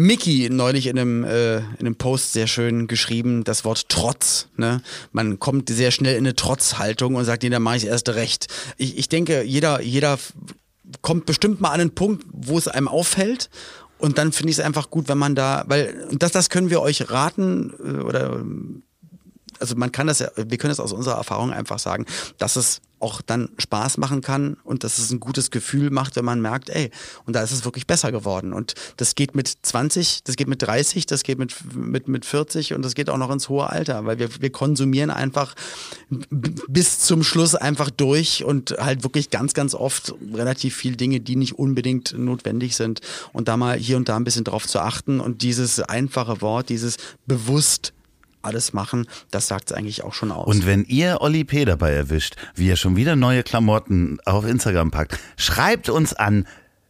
[0.00, 4.48] Mickey neulich in einem, äh, in einem Post sehr schön geschrieben, das Wort Trotz.
[4.56, 4.80] Ne?
[5.12, 8.46] Man kommt sehr schnell in eine Trotzhaltung und sagt, nee, dann mache ich erst recht.
[8.78, 10.18] Ich, ich denke, jeder, jeder
[11.02, 13.50] kommt bestimmt mal an einen Punkt, wo es einem auffällt.
[13.98, 16.80] Und dann finde ich es einfach gut, wenn man da, weil das, das können wir
[16.80, 18.42] euch raten äh, oder
[19.58, 22.06] also man kann das ja, wir können es aus unserer Erfahrung einfach sagen,
[22.38, 26.24] dass es auch dann Spaß machen kann und dass es ein gutes Gefühl macht, wenn
[26.24, 26.90] man merkt, ey,
[27.26, 28.52] und da ist es wirklich besser geworden.
[28.52, 32.74] Und das geht mit 20, das geht mit 30, das geht mit, mit, mit 40
[32.74, 35.54] und das geht auch noch ins hohe Alter, weil wir, wir konsumieren einfach
[36.08, 41.36] bis zum Schluss einfach durch und halt wirklich ganz, ganz oft relativ viel Dinge, die
[41.36, 43.00] nicht unbedingt notwendig sind.
[43.32, 46.68] Und da mal hier und da ein bisschen drauf zu achten und dieses einfache Wort,
[46.68, 46.96] dieses
[47.26, 47.92] bewusst
[48.42, 50.46] alles machen, das sagt es eigentlich auch schon aus.
[50.46, 51.64] Und wenn ihr Olli P.
[51.64, 56.46] dabei erwischt, wie er schon wieder neue Klamotten auf Instagram packt, schreibt uns an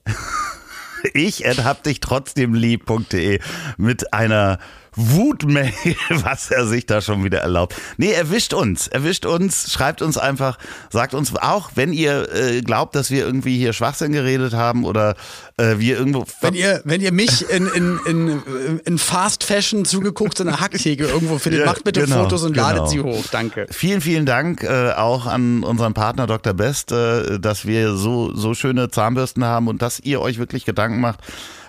[1.14, 3.40] ich hab dich trotzdem lieb.de
[3.76, 4.58] mit einer
[4.96, 5.72] Wutmail,
[6.10, 7.74] was er sich da schon wieder erlaubt.
[7.96, 10.58] Nee, erwischt uns, erwischt uns, schreibt uns einfach,
[10.90, 15.14] sagt uns auch, wenn ihr äh, glaubt, dass wir irgendwie hier Schwachsinn geredet haben oder
[15.56, 16.24] äh, wir irgendwo.
[16.40, 21.04] Wenn ihr, wenn ihr mich in, in, in, in Fast Fashion zugeguckt so eine Hacktheke
[21.04, 22.68] irgendwo findet, ja, macht bitte genau, Fotos und genau.
[22.68, 23.24] ladet sie hoch.
[23.30, 23.66] Danke.
[23.70, 26.54] Vielen, vielen Dank äh, auch an unseren Partner Dr.
[26.54, 31.00] Best, äh, dass wir so, so schöne Zahnbürsten haben und dass ihr euch wirklich Gedanken
[31.00, 31.20] macht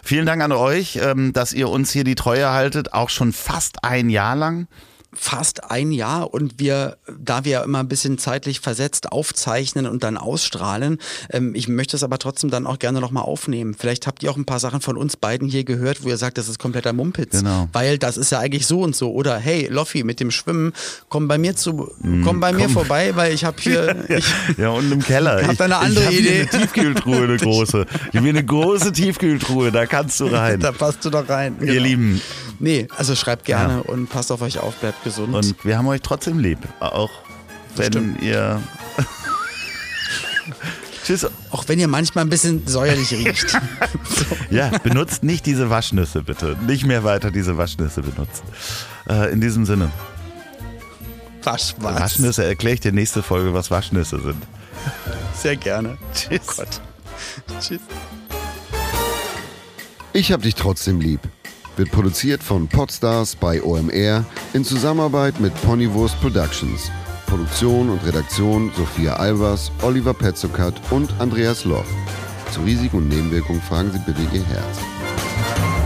[0.04, 3.84] Vielen Dank an euch, ähm, dass ihr uns hier die Treue haltet, auch schon fast
[3.84, 4.68] ein Jahr lang
[5.14, 10.18] fast ein Jahr und wir, da wir immer ein bisschen zeitlich versetzt aufzeichnen und dann
[10.18, 10.99] ausstrahlen,
[11.30, 13.76] ähm, ich möchte es aber trotzdem dann auch gerne nochmal aufnehmen.
[13.78, 16.38] Vielleicht habt ihr auch ein paar Sachen von uns beiden hier gehört, wo ihr sagt,
[16.38, 17.39] das ist kompletter Mumpitz.
[17.39, 17.68] Genau.
[17.74, 19.12] Weil das ist ja eigentlich so und so.
[19.12, 20.74] Oder hey, Loffi, mit dem Schwimmen,
[21.09, 22.62] komm bei mir zu, mm, komm bei komm.
[22.62, 23.95] mir vorbei, weil ich habe hier.
[24.12, 24.26] Ich,
[24.57, 25.41] ja, und im Keller.
[25.41, 26.41] Ich habe eine andere ich, ich Idee.
[26.41, 27.86] Eine Tiefkühltruhe, eine große.
[28.12, 30.59] Ich habe eine große Tiefkühltruhe, da kannst du rein.
[30.59, 31.55] Da passt du doch rein.
[31.62, 31.84] Ihr genau.
[31.84, 32.22] Lieben.
[32.62, 33.80] Nee, also schreibt gerne ja.
[33.80, 35.34] und passt auf euch auf, bleibt gesund.
[35.34, 36.59] Und wir haben euch trotzdem lieb.
[36.80, 37.09] Auch
[37.76, 38.22] wenn Stimmt.
[38.22, 38.62] ihr.
[41.03, 41.26] Tschüss.
[41.49, 43.49] Auch wenn ihr manchmal ein bisschen säuerlich riecht.
[43.49, 43.57] so.
[44.51, 46.55] Ja, benutzt nicht diese Waschnüsse, bitte.
[46.68, 48.43] Nicht mehr weiter diese Waschnüsse benutzen.
[49.09, 49.91] Äh, in diesem Sinne.
[51.41, 51.99] Wasch was?
[51.99, 54.43] Waschnüsse, erkläre ich dir nächste Folge, was Waschnüsse sind.
[55.36, 55.97] Sehr gerne.
[56.14, 56.41] Tschüss.
[56.45, 56.82] Oh Gott.
[57.59, 57.82] Tschüss.
[60.14, 61.22] Ich hab dich trotzdem lieb
[61.82, 64.24] wird produziert von Podstars bei OMR
[64.54, 66.92] in Zusammenarbeit mit Ponywurst Productions.
[67.26, 71.88] Produktion und Redaktion Sophia Albers, Oliver Petzokat und Andreas Loff.
[72.52, 75.81] Zu Risiken und Nebenwirkungen fragen Sie bitte Ihr Herz.